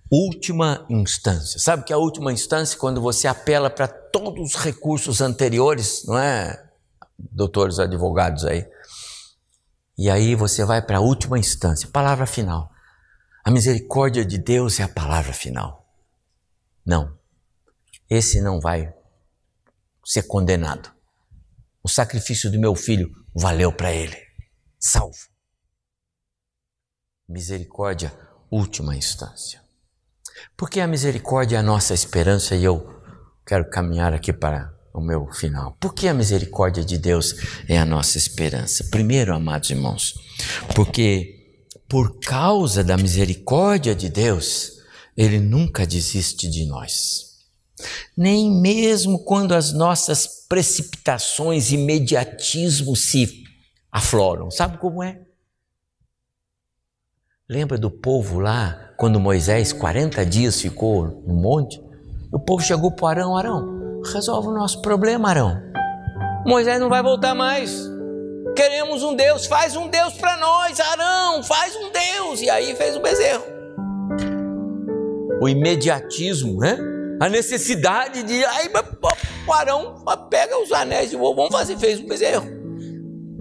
última 0.10 0.86
instância. 0.90 1.60
Sabe 1.60 1.84
que 1.84 1.94
é 1.94 1.96
a 1.96 2.00
última 2.00 2.34
instância 2.34 2.78
quando 2.78 3.00
você 3.00 3.28
apela 3.28 3.70
para 3.70 3.88
todos 3.88 4.56
os 4.56 4.62
recursos 4.62 5.22
anteriores, 5.22 6.04
não 6.06 6.18
é? 6.18 6.66
Doutores 7.18 7.80
advogados 7.80 8.46
aí. 8.46 8.66
E 9.98 10.10
aí 10.10 10.34
você 10.34 10.66
vai 10.66 10.82
para 10.82 10.98
a 10.98 11.02
última 11.02 11.38
instância, 11.38 11.90
palavra 11.90 12.26
final. 12.26 12.72
A 13.44 13.52
misericórdia 13.52 14.26
de 14.26 14.38
Deus 14.38 14.80
é 14.80 14.84
a 14.84 14.88
palavra 14.88 15.34
final. 15.34 15.86
Não. 16.86 17.18
Esse 18.10 18.42
não 18.42 18.60
vai 18.60 18.94
ser 20.04 20.24
condenado. 20.24 20.92
O 21.84 21.88
sacrifício 21.88 22.52
do 22.52 22.60
meu 22.60 22.76
filho 22.76 23.10
valeu 23.34 23.72
para 23.72 23.94
ele. 23.94 24.18
Salvo. 24.80 25.18
Misericórdia, 27.28 28.12
última 28.50 28.96
instância. 28.96 29.62
Porque 30.58 30.80
a 30.80 30.88
misericórdia 30.88 31.58
é 31.58 31.60
a 31.60 31.64
nossa 31.64 31.94
esperança 31.94 32.56
e 32.56 32.64
eu 32.64 33.02
quero 33.46 33.70
caminhar 33.70 34.14
aqui 34.14 34.34
para 34.34 34.74
o 34.94 35.02
meu 35.02 35.32
final. 35.32 35.78
Por 35.80 35.94
que 35.94 36.08
a 36.08 36.14
misericórdia 36.14 36.84
de 36.84 36.98
Deus 36.98 37.36
é 37.68 37.78
a 37.78 37.86
nossa 37.86 38.18
esperança? 38.18 38.86
Primeiro, 38.90 39.34
amados 39.34 39.70
irmãos, 39.70 40.16
porque 40.76 41.58
por 41.88 42.20
causa 42.20 42.84
da 42.84 42.98
misericórdia 42.98 43.96
de 43.96 44.10
Deus, 44.10 44.79
Ele 45.20 45.38
nunca 45.38 45.86
desiste 45.86 46.50
de 46.50 46.64
nós. 46.66 47.40
Nem 48.16 48.50
mesmo 48.50 49.20
quando 49.26 49.54
as 49.54 49.74
nossas 49.74 50.46
precipitações 50.48 51.72
e 51.72 51.76
imediatismo 51.76 52.96
se 52.96 53.44
afloram. 53.92 54.50
Sabe 54.50 54.78
como 54.78 55.04
é? 55.04 55.20
Lembra 57.50 57.78
do 57.78 57.92
povo 57.92 58.40
lá, 58.40 58.94
quando 58.96 59.20
Moisés 59.20 59.74
40 59.74 60.26
dias 60.26 60.62
ficou 60.62 61.22
no 61.28 61.34
monte? 61.34 61.84
O 62.32 62.40
povo 62.40 62.64
chegou 62.64 62.90
para 62.90 63.20
Arão, 63.20 63.36
Arão, 63.36 64.02
resolve 64.14 64.48
o 64.48 64.54
nosso 64.54 64.82
problema, 64.82 65.32
Arão. 65.32 65.62
Moisés 66.46 66.80
não 66.80 66.88
vai 66.88 67.04
voltar 67.04 67.36
mais. 67.36 67.78
Queremos 68.56 69.04
um 69.04 69.14
Deus, 69.18 69.46
faz 69.48 69.76
um 69.76 69.90
Deus 69.90 70.14
para 70.14 70.38
nós, 70.38 70.80
Arão, 70.80 71.44
faz 71.44 71.76
um 71.76 71.92
Deus. 71.92 72.40
E 72.40 72.50
aí 72.50 72.74
fez 72.74 72.96
o 72.96 73.02
bezerro. 73.02 73.59
O 75.42 75.48
imediatismo, 75.48 76.60
né? 76.60 76.78
a 77.20 77.28
necessidade 77.28 78.24
de. 78.24 78.46
Aí 78.46 78.70
o 79.46 79.54
Arão 79.54 79.96
pega 80.30 80.58
os 80.62 80.72
anéis 80.72 81.10
de 81.10 81.18
vou, 81.18 81.36
vamos 81.36 81.52
fazer, 81.52 81.78
fez 81.78 82.00
um 82.00 82.08
bezerro. 82.08 82.48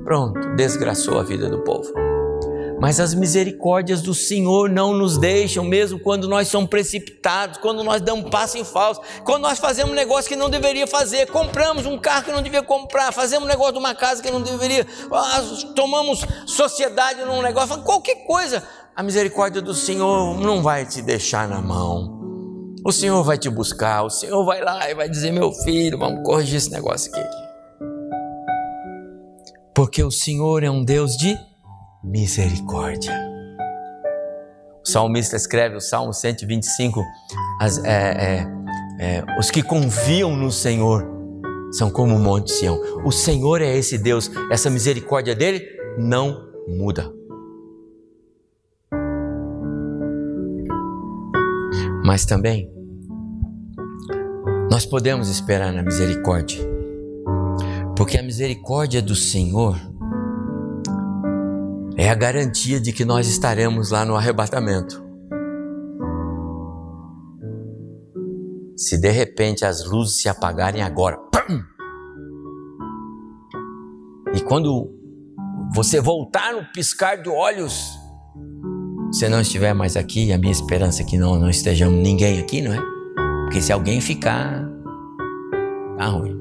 Pronto, 0.05 0.57
desgraçou 0.57 1.18
a 1.18 1.22
vida 1.22 1.49
do 1.49 1.62
povo. 1.62 1.92
Mas 2.80 3.01
as 3.01 3.12
misericórdias 3.12 4.01
do 4.01 4.14
Senhor 4.14 4.70
não 4.70 4.92
nos 4.92 5.18
deixam, 5.18 5.64
mesmo 5.64 5.99
quando 5.99 6.28
nós 6.28 6.46
somos 6.46 6.70
precipitados, 6.70 7.59
quando 7.59 7.82
nós 7.82 8.01
damos 8.01 8.30
passo 8.30 8.57
em 8.57 8.64
falso, 8.64 9.01
quando 9.24 9.42
nós 9.42 9.59
fazemos 9.59 9.90
um 9.90 9.96
negócio 9.96 10.28
que 10.28 10.36
não 10.36 10.49
deveria 10.49 10.86
fazer, 10.86 11.26
compramos 11.26 11.86
um 11.86 11.99
carro 11.99 12.26
que 12.26 12.32
não 12.32 12.40
devia 12.40 12.62
comprar, 12.62 13.12
fazemos 13.12 13.46
um 13.46 13.49
negócio 13.49 13.72
de 13.72 13.78
uma 13.80 13.96
casa 13.96 14.22
que 14.22 14.30
não 14.30 14.40
deveria, 14.40 14.86
ah, 15.12 15.42
tomamos 15.74 16.24
sociedade 16.46 17.24
num 17.24 17.42
negócio, 17.42 17.82
qualquer 17.82 18.24
coisa. 18.24 18.62
A 18.99 19.03
misericórdia 19.05 19.62
do 19.62 19.74
Senhor 19.74 20.40
não 20.40 20.61
vai 20.61 20.84
te 20.84 21.01
deixar 21.01 21.49
na 21.49 21.62
mão. 21.62 22.18
O 22.84 22.90
Senhor 22.90 23.22
vai 23.22 23.38
te 23.38 23.49
buscar, 23.49 24.03
o 24.03 24.11
Senhor 24.11 24.44
vai 24.44 24.61
lá 24.61 24.90
e 24.90 24.94
vai 24.96 25.09
dizer: 25.09 25.30
meu 25.30 25.53
filho, 25.53 25.96
vamos 25.96 26.24
corrigir 26.24 26.57
esse 26.57 26.72
negócio 26.72 27.12
aqui. 27.14 27.24
Porque 29.72 30.03
o 30.03 30.11
Senhor 30.11 30.64
é 30.64 30.70
um 30.70 30.84
Deus 30.84 31.16
de 31.16 31.38
misericórdia. 32.03 33.14
O 34.84 34.88
salmista 34.90 35.36
escreve 35.36 35.76
o 35.76 35.80
Salmo 35.80 36.12
125: 36.12 37.01
as, 37.61 37.78
é, 37.84 37.90
é, 37.90 38.46
é, 38.99 39.24
os 39.38 39.49
que 39.49 39.62
confiam 39.62 40.34
no 40.34 40.51
Senhor 40.51 41.09
são 41.70 41.88
como 41.88 42.16
o 42.16 42.18
monte 42.18 42.51
Sião. 42.51 42.80
O 43.05 43.12
Senhor 43.12 43.62
é 43.62 43.76
esse 43.76 43.96
Deus, 43.96 44.28
essa 44.51 44.68
misericórdia 44.68 45.36
dele 45.36 45.64
não 45.96 46.49
muda. 46.66 47.16
Mas 52.09 52.24
também 52.24 52.72
nós 54.70 54.86
podemos 54.86 55.28
esperar 55.28 55.74
na 55.74 55.82
misericórdia, 55.82 56.59
porque 57.94 58.16
a 58.16 58.22
misericórdia 58.22 59.02
do 59.02 59.14
Senhor 59.14 59.78
é 61.98 62.09
a 62.09 62.14
garantia 62.14 62.80
de 62.80 62.94
que 62.94 63.04
nós 63.04 63.28
estaremos 63.28 63.90
lá 63.90 64.06
no 64.06 64.16
arrebatamento. 64.16 65.04
Se 68.74 68.98
de 68.98 69.11
repente 69.11 69.66
as 69.66 69.84
luzes 69.84 70.22
se 70.22 70.30
apagarem 70.30 70.80
agora, 70.80 71.20
e 74.32 74.40
quando 74.40 74.90
você 75.74 76.00
voltar 76.00 76.54
no 76.54 76.64
piscar 76.72 77.16
de 77.16 77.28
olhos, 77.28 77.98
se 79.11 79.28
não 79.28 79.40
estiver 79.40 79.74
mais 79.74 79.96
aqui, 79.96 80.32
a 80.32 80.38
minha 80.38 80.52
esperança 80.52 81.02
é 81.02 81.04
que 81.04 81.16
não, 81.16 81.38
não 81.38 81.48
estejamos 81.48 81.98
ninguém 81.98 82.38
aqui, 82.38 82.61
não 82.61 82.72
é? 82.72 82.80
Porque 83.44 83.62
se 83.62 83.72
alguém 83.72 84.00
ficar, 84.00 84.68
tá 85.96 86.06
ruim. 86.06 86.36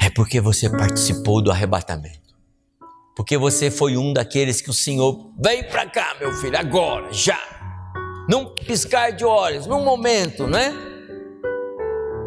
É 0.00 0.10
porque 0.10 0.40
você 0.40 0.68
participou 0.68 1.42
do 1.42 1.50
arrebatamento. 1.50 2.18
Porque 3.14 3.36
você 3.36 3.70
foi 3.70 3.96
um 3.96 4.12
daqueles 4.12 4.62
que 4.62 4.70
o 4.70 4.72
Senhor 4.72 5.30
vem 5.38 5.62
para 5.64 5.86
cá, 5.86 6.16
meu 6.18 6.32
filho, 6.32 6.56
agora, 6.56 7.12
já. 7.12 7.38
Num 8.28 8.54
piscar 8.54 9.10
de 9.10 9.24
olhos, 9.24 9.66
num 9.66 9.84
momento, 9.84 10.46
não 10.46 10.58
é? 10.58 10.72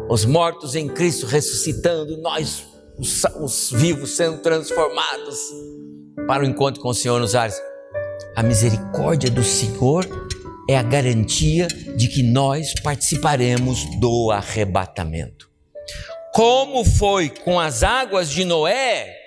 Os 0.08 0.24
mortos 0.24 0.76
em 0.76 0.86
Cristo 0.86 1.26
ressuscitando, 1.26 2.16
nós, 2.18 2.64
os, 2.96 3.24
os 3.40 3.70
vivos, 3.72 4.16
sendo 4.16 4.38
transformados 4.38 5.38
para 6.26 6.44
o 6.44 6.46
encontro 6.46 6.80
com 6.80 6.90
o 6.90 6.94
Senhor 6.94 7.18
nos 7.18 7.34
ares. 7.34 7.60
A 8.36 8.42
misericórdia 8.42 9.30
do 9.30 9.42
Senhor 9.42 10.06
é 10.68 10.76
a 10.76 10.82
garantia 10.82 11.68
de 11.68 12.08
que 12.08 12.22
nós 12.22 12.74
participaremos 12.82 13.84
do 14.00 14.30
arrebatamento. 14.30 15.48
Como 16.32 16.84
foi 16.84 17.28
com 17.28 17.60
as 17.60 17.82
águas 17.82 18.28
de 18.28 18.44
Noé, 18.44 19.24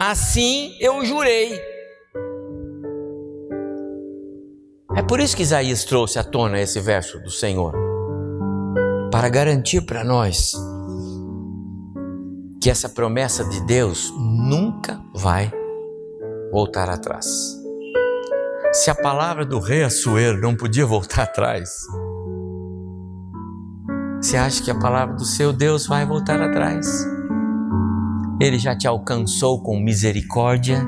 assim 0.00 0.76
eu 0.80 1.04
jurei. 1.04 1.60
É 4.96 5.02
por 5.02 5.20
isso 5.20 5.36
que 5.36 5.42
Isaías 5.42 5.84
trouxe 5.84 6.18
à 6.18 6.24
tona 6.24 6.60
esse 6.60 6.80
verso 6.80 7.20
do 7.20 7.30
Senhor, 7.30 7.72
para 9.12 9.28
garantir 9.28 9.82
para 9.82 10.02
nós 10.02 10.52
que 12.60 12.68
essa 12.68 12.88
promessa 12.88 13.44
de 13.44 13.64
Deus 13.64 14.12
nunca 14.18 15.00
vai 15.14 15.52
voltar 16.50 16.90
atrás. 16.90 17.57
Se 18.72 18.90
a 18.90 18.94
palavra 18.94 19.46
do 19.46 19.58
rei 19.58 19.82
Assuero 19.82 20.40
não 20.40 20.54
podia 20.54 20.84
voltar 20.84 21.22
atrás, 21.24 21.70
você 24.20 24.36
acha 24.36 24.62
que 24.62 24.70
a 24.70 24.78
palavra 24.78 25.14
do 25.14 25.24
seu 25.24 25.52
Deus 25.52 25.86
vai 25.86 26.04
voltar 26.04 26.40
atrás? 26.40 27.06
Ele 28.40 28.58
já 28.58 28.76
te 28.76 28.86
alcançou 28.86 29.62
com 29.62 29.80
misericórdia. 29.80 30.86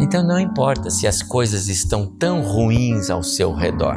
Então 0.00 0.26
não 0.26 0.38
importa 0.38 0.90
se 0.90 1.06
as 1.06 1.22
coisas 1.22 1.68
estão 1.68 2.06
tão 2.06 2.42
ruins 2.42 3.08
ao 3.08 3.22
seu 3.22 3.52
redor. 3.52 3.96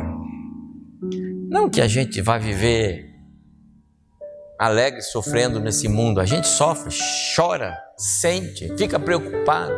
Não 1.50 1.70
que 1.70 1.82
a 1.82 1.88
gente 1.88 2.22
vá 2.22 2.38
viver 2.38 3.08
alegre 4.60 5.02
sofrendo 5.02 5.60
nesse 5.60 5.88
mundo. 5.88 6.20
A 6.20 6.26
gente 6.26 6.48
sofre, 6.48 6.94
chora, 7.36 7.78
sente, 7.98 8.72
fica 8.78 9.00
preocupado. 9.00 9.74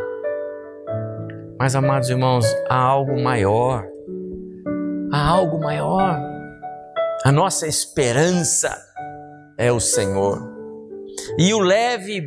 Mas, 1.60 1.76
amados 1.76 2.08
irmãos, 2.08 2.46
há 2.70 2.74
algo 2.74 3.22
maior. 3.22 3.86
Há 5.12 5.28
algo 5.28 5.60
maior. 5.60 6.18
A 7.22 7.30
nossa 7.30 7.66
esperança 7.66 8.74
é 9.58 9.70
o 9.70 9.78
Senhor. 9.78 10.40
E 11.38 11.52
o 11.52 11.58
leve 11.58 12.26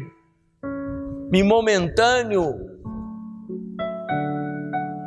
e 1.34 1.41
momentâneo 1.41 2.53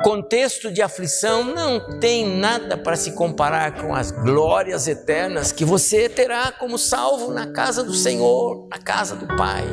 contexto 0.03 0.73
de 0.73 0.81
aflição 0.81 1.45
não 1.45 1.99
tem 1.99 2.27
nada 2.37 2.77
para 2.77 2.97
se 2.97 3.13
comparar 3.13 3.81
com 3.81 3.95
as 3.95 4.11
glórias 4.11 4.89
eternas 4.89 5.53
que 5.53 5.63
você 5.63 6.09
terá 6.09 6.51
como 6.51 6.77
salvo 6.77 7.31
na 7.31 7.53
casa 7.53 7.81
do 7.81 7.93
Senhor, 7.93 8.67
na 8.69 8.77
casa 8.77 9.15
do 9.15 9.25
Pai. 9.37 9.63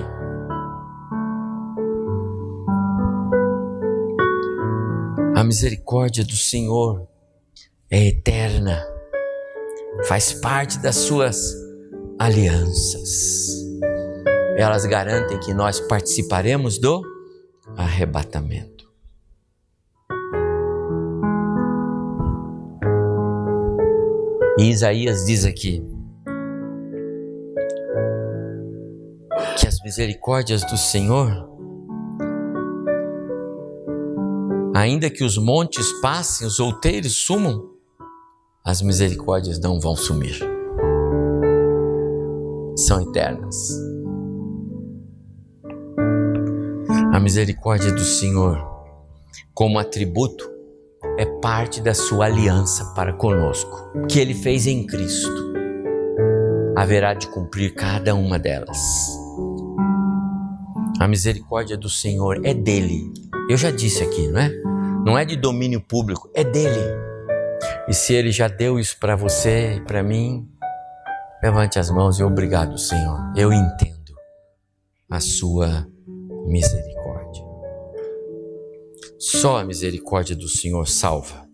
A 5.44 5.46
misericórdia 5.46 6.24
do 6.24 6.34
Senhor 6.34 7.06
é 7.90 8.06
eterna, 8.06 8.82
faz 10.08 10.32
parte 10.32 10.78
das 10.78 10.96
suas 10.96 11.54
alianças. 12.18 13.50
Elas 14.56 14.86
garantem 14.86 15.38
que 15.40 15.52
nós 15.52 15.80
participaremos 15.80 16.78
do 16.78 17.02
arrebatamento. 17.76 18.90
E 24.58 24.70
Isaías 24.70 25.26
diz 25.26 25.44
aqui 25.44 25.84
que 29.58 29.68
as 29.68 29.78
misericórdias 29.84 30.64
do 30.64 30.78
Senhor, 30.78 31.53
ainda 34.74 35.08
que 35.08 35.22
os 35.22 35.38
montes 35.38 35.92
passem, 36.00 36.46
os 36.46 36.58
outeiros 36.58 37.14
sumam, 37.14 37.70
as 38.64 38.82
misericórdias 38.82 39.60
não 39.60 39.78
vão 39.78 39.94
sumir. 39.94 40.40
São 42.76 43.00
eternas. 43.00 43.54
A 47.12 47.20
misericórdia 47.20 47.92
do 47.92 48.00
Senhor, 48.00 48.58
como 49.54 49.78
atributo, 49.78 50.50
é 51.16 51.24
parte 51.40 51.80
da 51.80 51.94
sua 51.94 52.26
aliança 52.26 52.92
para 52.96 53.12
conosco, 53.12 53.92
que 54.10 54.18
ele 54.18 54.34
fez 54.34 54.66
em 54.66 54.84
Cristo. 54.84 55.54
Haverá 56.76 57.14
de 57.14 57.28
cumprir 57.28 57.74
cada 57.74 58.16
uma 58.16 58.40
delas. 58.40 58.78
A 60.98 61.06
misericórdia 61.06 61.76
do 61.76 61.88
Senhor 61.88 62.44
é 62.44 62.52
dele. 62.52 63.12
Eu 63.48 63.58
já 63.58 63.70
disse 63.70 64.02
aqui, 64.02 64.26
não 64.28 64.40
é? 64.40 64.48
Não 65.04 65.18
é 65.18 65.24
de 65.24 65.36
domínio 65.36 65.78
público, 65.78 66.30
é 66.34 66.42
dele. 66.42 66.80
E 67.86 67.92
se 67.92 68.14
ele 68.14 68.32
já 68.32 68.48
deu 68.48 68.78
isso 68.78 68.98
para 68.98 69.14
você 69.14 69.74
e 69.74 69.80
para 69.82 70.02
mim, 70.02 70.48
levante 71.42 71.78
as 71.78 71.90
mãos 71.90 72.18
e 72.18 72.24
obrigado, 72.24 72.78
Senhor. 72.78 73.18
Eu 73.36 73.52
entendo 73.52 74.14
a 75.10 75.20
sua 75.20 75.86
misericórdia. 76.46 77.44
Só 79.18 79.58
a 79.58 79.64
misericórdia 79.64 80.34
do 80.34 80.48
Senhor 80.48 80.88
salva. 80.88 81.46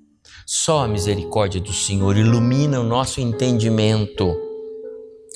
Só 0.46 0.84
a 0.84 0.88
misericórdia 0.88 1.60
do 1.60 1.72
Senhor 1.72 2.16
ilumina 2.16 2.78
o 2.78 2.84
nosso 2.84 3.20
entendimento. 3.20 4.32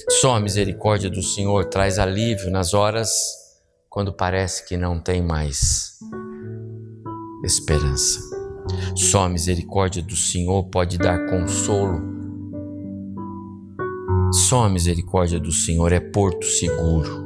Só 0.09 0.37
a 0.37 0.41
misericórdia 0.41 1.11
do 1.11 1.23
Senhor 1.23 1.65
traz 1.65 1.99
alívio 1.99 2.49
nas 2.49 2.75
horas 2.75 3.11
quando 3.91 4.13
parece 4.13 4.65
que 4.67 4.77
não 4.77 5.01
tem 5.01 5.21
mais 5.21 5.99
esperança. 7.45 8.21
Só 8.97 9.25
a 9.25 9.29
misericórdia 9.29 10.03
do 10.03 10.17
Senhor 10.17 10.65
pode 10.65 10.99
dar 10.99 11.27
consolo. 11.27 12.01
Só 14.33 14.65
a 14.65 14.69
misericórdia 14.69 15.39
do 15.39 15.53
Senhor 15.53 15.93
é 15.93 16.01
porto 16.01 16.45
seguro. 16.45 17.25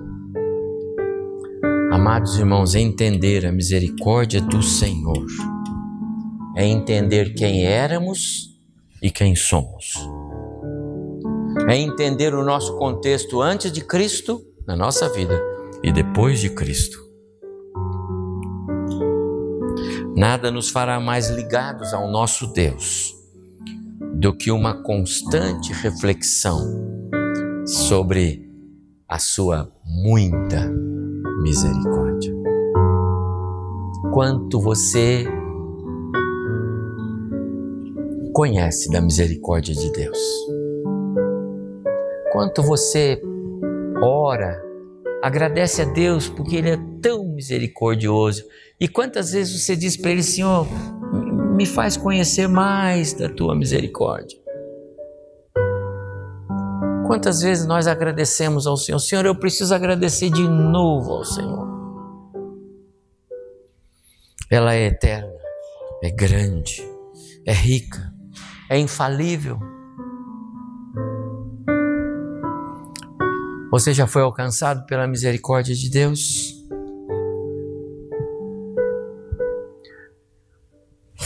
Amados 1.91 2.39
irmãos, 2.39 2.75
entender 2.75 3.47
a 3.47 3.53
misericórdia 3.53 4.41
do 4.41 4.63
Senhor 4.63 5.27
é 6.57 6.67
entender 6.67 7.35
quem 7.35 7.65
éramos 7.65 8.59
e 9.03 9.11
quem 9.11 9.35
somos. 9.35 9.95
É 11.69 11.77
entender 11.77 12.35
o 12.35 12.45
nosso 12.45 12.77
contexto 12.77 13.41
antes 13.41 13.71
de 13.73 13.81
Cristo 13.81 14.45
na 14.67 14.77
nossa 14.77 15.09
vida 15.09 15.41
e 15.83 15.93
depois 15.93 16.41
de 16.41 16.51
Cristo. 16.51 17.08
Nada 20.19 20.51
nos 20.51 20.69
fará 20.69 20.99
mais 20.99 21.31
ligados 21.31 21.95
ao 21.95 22.11
nosso 22.11 22.49
Deus 22.49 23.15
do 24.15 24.37
que 24.37 24.51
uma 24.51 24.83
constante 24.83 25.73
reflexão 25.73 26.59
sobre 27.65 28.45
a 29.09 29.21
sua 29.21 29.71
muita 29.87 30.69
misericórdia. 31.41 32.35
Quanto 34.13 34.61
você 34.61 35.25
conhece 38.33 38.91
da 38.91 39.01
misericórdia 39.01 39.73
de 39.73 39.93
Deus? 39.93 40.19
Quanto 42.33 42.61
você 42.61 43.23
ora, 44.03 44.61
agradece 45.23 45.83
a 45.83 45.85
Deus 45.85 46.29
porque 46.29 46.57
Ele 46.57 46.71
é 46.71 46.79
tão 47.01 47.25
misericordioso? 47.25 48.43
E 48.81 48.87
quantas 48.87 49.33
vezes 49.33 49.61
você 49.61 49.75
diz 49.75 49.97
para 49.97 50.13
Ele, 50.13 50.23
Senhor, 50.23 50.67
me 51.57 51.67
faz 51.67 51.97
conhecer 51.97 52.47
mais 52.47 53.13
da 53.13 53.29
tua 53.29 53.57
misericórdia? 53.57 54.39
Quantas 57.09 57.41
vezes 57.41 57.67
nós 57.67 57.89
agradecemos 57.89 58.69
ao 58.69 58.77
Senhor? 58.77 58.99
Senhor, 59.01 59.27
eu 59.27 59.35
preciso 59.35 59.75
agradecer 59.75 60.31
de 60.31 60.47
novo 60.47 61.13
ao 61.13 61.25
Senhor. 61.25 61.67
Ela 64.49 64.75
é 64.75 64.87
eterna, 64.87 65.33
é 66.03 66.11
grande, 66.11 66.81
é 67.45 67.53
rica, 67.53 68.15
é 68.71 68.79
infalível. 68.79 69.59
Você 73.73 73.93
já 73.93 74.07
foi 74.07 74.23
alcançado 74.23 74.87
pela 74.87 75.07
misericórdia 75.07 75.75
de 75.75 75.91
Deus? 75.91 76.58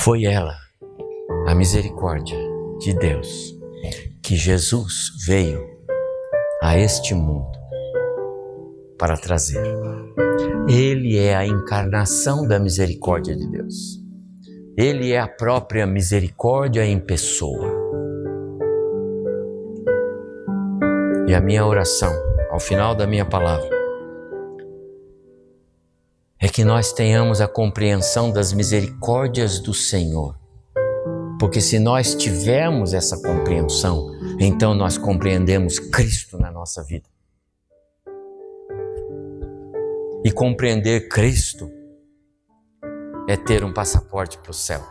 Foi 0.04 0.24
ela, 0.24 0.56
a 1.46 1.54
misericórdia 1.54 2.36
de 2.80 2.92
Deus, 2.92 3.56
que 4.20 4.34
Jesus 4.34 5.12
veio 5.24 5.64
a 6.60 6.76
este 6.76 7.14
mundo 7.14 7.52
para 8.98 9.16
trazer. 9.16 9.62
Ele 10.68 11.16
é 11.16 11.36
a 11.36 11.46
encarnação 11.46 12.44
da 12.44 12.58
misericórdia 12.58 13.36
de 13.36 13.48
Deus. 13.48 14.02
Ele 14.76 15.12
é 15.12 15.20
a 15.20 15.28
própria 15.28 15.86
misericórdia 15.86 16.84
em 16.84 16.98
pessoa. 16.98 17.70
E 21.28 21.32
a 21.32 21.40
minha 21.40 21.64
oração, 21.64 22.12
ao 22.50 22.58
final 22.58 22.96
da 22.96 23.06
minha 23.06 23.24
palavra, 23.24 23.81
é 26.42 26.48
que 26.48 26.64
nós 26.64 26.92
tenhamos 26.92 27.40
a 27.40 27.46
compreensão 27.46 28.32
das 28.32 28.52
misericórdias 28.52 29.60
do 29.60 29.72
Senhor. 29.72 30.36
Porque 31.38 31.60
se 31.60 31.78
nós 31.78 32.16
tivermos 32.16 32.92
essa 32.92 33.16
compreensão, 33.22 34.10
então 34.40 34.74
nós 34.74 34.98
compreendemos 34.98 35.78
Cristo 35.78 36.36
na 36.38 36.50
nossa 36.50 36.82
vida. 36.82 37.08
E 40.24 40.32
compreender 40.32 41.08
Cristo 41.08 41.70
é 43.28 43.36
ter 43.36 43.62
um 43.62 43.72
passaporte 43.72 44.36
para 44.38 44.50
o 44.50 44.54
céu. 44.54 44.82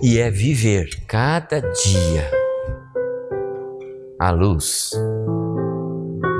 E 0.00 0.18
é 0.18 0.30
viver 0.30 0.88
cada 1.08 1.60
dia 1.60 2.30
à 4.20 4.30
luz 4.30 4.92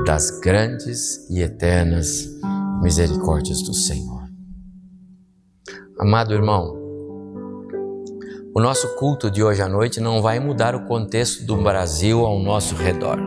das 0.05 0.31
grandes 0.39 1.29
e 1.29 1.41
eternas 1.41 2.39
misericórdias 2.81 3.61
do 3.61 3.73
Senhor. 3.73 4.23
Amado 5.99 6.33
irmão, 6.33 6.77
o 8.55 8.61
nosso 8.61 8.95
culto 8.95 9.29
de 9.29 9.43
hoje 9.43 9.61
à 9.61 9.67
noite 9.67 9.99
não 9.99 10.21
vai 10.21 10.39
mudar 10.39 10.73
o 10.75 10.85
contexto 10.85 11.45
do 11.45 11.57
Brasil 11.57 12.25
ao 12.25 12.39
nosso 12.39 12.75
redor. 12.75 13.17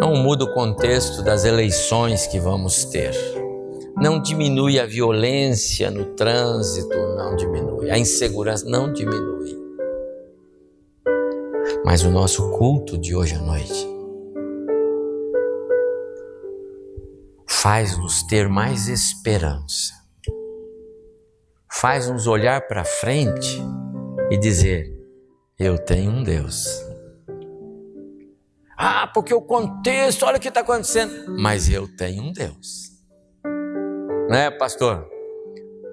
Não 0.00 0.14
muda 0.14 0.44
o 0.44 0.54
contexto 0.54 1.22
das 1.22 1.44
eleições 1.44 2.26
que 2.26 2.38
vamos 2.38 2.84
ter. 2.84 3.12
Não 3.96 4.20
diminui 4.22 4.78
a 4.78 4.86
violência 4.86 5.90
no 5.90 6.06
trânsito, 6.14 6.96
não 7.16 7.36
diminui. 7.36 7.90
A 7.90 7.98
insegurança 7.98 8.64
não 8.68 8.92
diminui. 8.92 9.58
Mas 11.84 12.04
o 12.04 12.10
nosso 12.10 12.50
culto 12.52 12.96
de 12.96 13.14
hoje 13.14 13.34
à 13.34 13.40
noite 13.40 13.99
faz-nos 17.70 18.24
ter 18.24 18.48
mais 18.48 18.88
esperança, 18.88 19.94
faz-nos 21.70 22.26
olhar 22.26 22.66
para 22.66 22.84
frente 22.84 23.62
e 24.28 24.36
dizer: 24.36 24.92
Eu 25.56 25.78
tenho 25.78 26.10
um 26.10 26.24
Deus. 26.24 26.66
Ah, 28.76 29.06
porque 29.14 29.32
o 29.32 29.40
contexto, 29.40 30.26
olha 30.26 30.38
o 30.38 30.40
que 30.40 30.48
está 30.48 30.62
acontecendo. 30.62 31.32
Mas 31.38 31.70
eu 31.70 31.86
tenho 31.96 32.24
um 32.24 32.32
Deus. 32.32 32.90
Não 34.28 34.34
é, 34.34 34.50
pastor? 34.50 35.08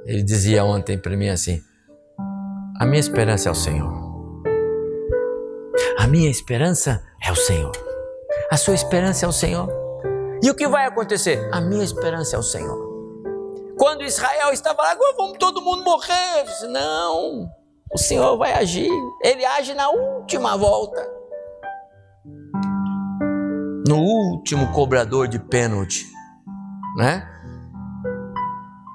Ele 0.08 0.24
dizia 0.24 0.66
ontem 0.66 0.98
para 0.98 1.16
mim 1.16 1.30
assim: 1.30 1.62
A 2.80 2.88
minha 2.88 3.00
esperança 3.00 3.50
é 3.50 3.52
o 3.52 3.56
Senhor. 3.56 3.94
A 6.00 6.08
minha 6.08 6.32
esperança 6.32 7.06
é 7.24 7.32
o 7.32 7.36
Senhor. 7.36 7.72
A 8.50 8.58
sua 8.58 8.74
esperança 8.74 9.28
é 9.28 9.30
o 9.30 9.32
Senhor. 9.32 9.77
E 10.44 10.50
o 10.50 10.56
que 10.56 10.68
vai 10.68 10.86
acontecer? 10.86 11.50
A 11.52 11.60
minha 11.60 11.84
esperança 11.84 12.36
é 12.36 12.40
o 12.40 12.44
Senhor. 12.44 12.88
Quando 13.78 14.04
Israel 14.04 14.52
estava 14.52 14.82
lá, 14.82 14.96
vamos 15.16 15.38
todo 15.38 15.62
mundo 15.62 15.84
morrer. 15.84 16.44
disse, 16.46 16.68
não, 16.68 17.50
o 17.92 17.98
Senhor 17.98 18.38
vai 18.38 18.54
agir. 18.54 18.90
Ele 19.24 19.46
age 19.46 19.74
na 19.74 19.90
última 19.90 20.58
volta. 20.58 21.08
No 23.88 23.98
último 23.98 24.72
cobrador 24.74 25.28
de 25.28 25.40
pênalti, 25.40 26.06
né? 26.98 27.26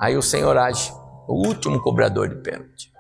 Aí 0.01 0.16
o 0.16 0.22
Senhor 0.22 0.57
age, 0.59 0.93
o 1.28 1.47
último 1.47 1.80
cobrador 1.80 2.28
de 2.28 2.36
pênalti. 2.43 2.93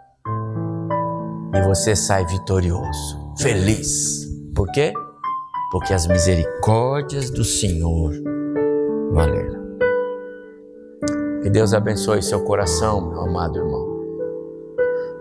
e 1.54 1.62
você 1.62 1.94
sai 1.94 2.24
vitorioso, 2.24 3.34
feliz. 3.38 4.24
Por 4.54 4.70
quê? 4.72 4.92
Porque 5.70 5.92
as 5.92 6.06
misericórdias 6.06 7.30
do 7.30 7.44
Senhor 7.44 8.12
valeram. 9.12 9.62
Que 11.42 11.50
Deus 11.50 11.74
abençoe 11.74 12.22
seu 12.22 12.44
coração, 12.44 13.00
meu 13.08 13.20
amado 13.20 13.58
irmão. 13.58 13.92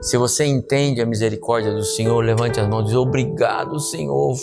Se 0.01 0.17
você 0.17 0.45
entende 0.45 1.01
a 1.01 1.05
misericórdia 1.05 1.71
do 1.71 1.83
Senhor, 1.83 2.23
levante 2.23 2.59
as 2.59 2.67
mãos 2.67 2.83
e 2.83 2.85
diz: 2.87 2.95
Obrigado, 2.95 3.79
Senhor. 3.79 4.35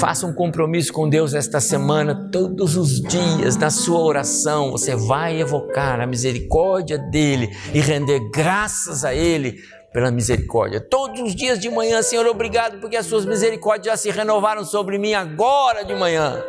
Faça 0.00 0.26
um 0.26 0.34
compromisso 0.34 0.92
com 0.92 1.08
Deus 1.08 1.32
esta 1.32 1.60
semana, 1.60 2.28
todos 2.32 2.76
os 2.76 3.00
dias, 3.00 3.56
na 3.56 3.70
sua 3.70 4.00
oração. 4.00 4.72
Você 4.72 4.96
vai 4.96 5.40
evocar 5.40 6.00
a 6.00 6.06
misericórdia 6.06 6.98
dEle 6.98 7.50
e 7.72 7.80
render 7.80 8.18
graças 8.32 9.04
a 9.04 9.14
Ele 9.14 9.60
pela 9.92 10.10
misericórdia. 10.10 10.80
Todos 10.80 11.20
os 11.20 11.36
dias 11.36 11.58
de 11.58 11.68
manhã, 11.68 12.02
Senhor, 12.02 12.26
obrigado, 12.26 12.80
porque 12.80 12.96
as 12.96 13.06
suas 13.06 13.24
misericórdias 13.24 13.86
já 13.86 13.96
se 13.96 14.10
renovaram 14.10 14.64
sobre 14.64 14.98
mim 14.98 15.14
agora 15.14 15.84
de 15.84 15.94
manhã. 15.94 16.42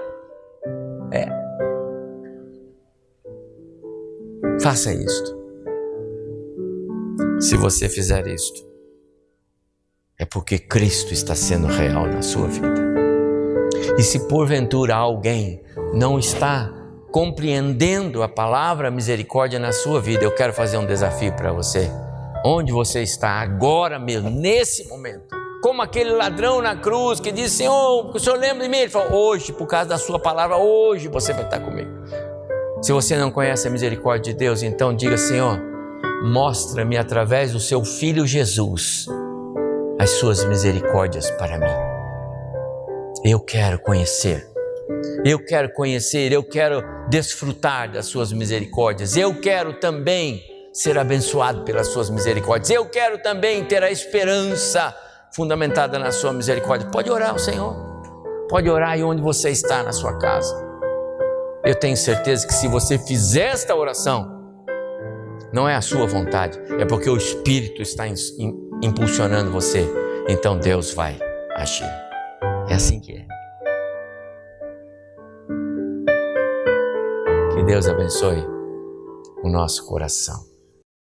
É. 1.11 1.40
Faça 4.61 4.93
isto. 4.93 5.41
Se 7.39 7.57
você 7.57 7.89
fizer 7.89 8.27
isto, 8.27 8.61
é 10.19 10.25
porque 10.25 10.59
Cristo 10.59 11.13
está 11.13 11.33
sendo 11.33 11.67
real 11.67 12.05
na 12.05 12.21
sua 12.21 12.47
vida. 12.47 12.91
E 13.97 14.03
se 14.03 14.27
porventura 14.27 14.95
alguém 14.95 15.63
não 15.93 16.19
está 16.19 16.71
compreendendo 17.11 18.23
a 18.23 18.29
palavra 18.29 18.91
misericórdia 18.91 19.59
na 19.59 19.71
sua 19.71 19.99
vida, 19.99 20.23
eu 20.23 20.33
quero 20.33 20.53
fazer 20.53 20.77
um 20.77 20.85
desafio 20.85 21.33
para 21.33 21.51
você. 21.51 21.89
Onde 22.45 22.71
você 22.71 23.01
está 23.01 23.41
agora 23.41 23.99
mesmo, 23.99 24.29
nesse 24.29 24.87
momento, 24.87 25.35
como 25.61 25.81
aquele 25.81 26.11
ladrão 26.11 26.61
na 26.61 26.75
cruz 26.75 27.19
que 27.19 27.31
disse: 27.31 27.57
Senhor, 27.57 28.15
o 28.15 28.19
senhor 28.19 28.37
lembra 28.37 28.63
de 28.63 28.69
mim? 28.69 28.77
Ele 28.77 28.89
falou: 28.89 29.13
Hoje, 29.13 29.53
por 29.53 29.67
causa 29.67 29.89
da 29.89 29.97
sua 29.97 30.19
palavra, 30.19 30.57
hoje 30.57 31.07
você 31.07 31.33
vai 31.33 31.43
estar 31.43 31.59
comigo. 31.59 31.91
Se 32.81 32.91
você 32.91 33.15
não 33.15 33.29
conhece 33.29 33.67
a 33.67 33.71
misericórdia 33.71 34.33
de 34.33 34.39
Deus, 34.39 34.63
então 34.63 34.93
diga: 34.93 35.15
Senhor, 35.15 35.59
mostra-me 36.23 36.97
através 36.97 37.51
do 37.51 37.59
seu 37.59 37.85
filho 37.85 38.25
Jesus 38.25 39.05
as 39.99 40.09
suas 40.11 40.43
misericórdias 40.43 41.29
para 41.31 41.59
mim. 41.59 41.71
Eu 43.23 43.39
quero 43.39 43.79
conhecer. 43.79 44.49
Eu 45.23 45.45
quero 45.45 45.71
conhecer, 45.73 46.31
eu 46.31 46.43
quero 46.43 46.83
desfrutar 47.07 47.91
das 47.91 48.07
suas 48.07 48.33
misericórdias. 48.33 49.15
Eu 49.15 49.39
quero 49.39 49.79
também 49.79 50.41
ser 50.73 50.97
abençoado 50.97 51.63
pelas 51.63 51.87
suas 51.87 52.09
misericórdias. 52.09 52.71
Eu 52.71 52.89
quero 52.89 53.21
também 53.21 53.63
ter 53.63 53.83
a 53.83 53.91
esperança 53.91 54.95
fundamentada 55.35 55.99
na 55.99 56.11
sua 56.11 56.33
misericórdia. 56.33 56.89
Pode 56.89 57.11
orar 57.11 57.29
ao 57.29 57.39
Senhor. 57.39 57.75
Pode 58.49 58.67
orar 58.67 58.91
aí 58.91 59.03
onde 59.03 59.21
você 59.21 59.51
está 59.51 59.83
na 59.83 59.91
sua 59.91 60.17
casa. 60.17 60.70
Eu 61.63 61.75
tenho 61.75 61.95
certeza 61.95 62.47
que 62.47 62.53
se 62.53 62.67
você 62.67 62.97
fizer 62.97 63.49
esta 63.49 63.75
oração, 63.75 64.55
não 65.53 65.69
é 65.69 65.75
a 65.75 65.81
sua 65.81 66.07
vontade, 66.07 66.59
é 66.79 66.85
porque 66.85 67.07
o 67.07 67.15
Espírito 67.15 67.83
está 67.83 68.05
impulsionando 68.81 69.51
você. 69.51 69.87
Então 70.27 70.57
Deus 70.57 70.91
vai 70.91 71.19
agir. 71.55 71.89
É 72.67 72.73
assim 72.73 72.99
que 72.99 73.13
é. 73.13 73.27
Que 77.53 77.63
Deus 77.63 77.87
abençoe 77.87 78.43
o 79.43 79.49
nosso 79.49 79.85
coração. 79.85 80.50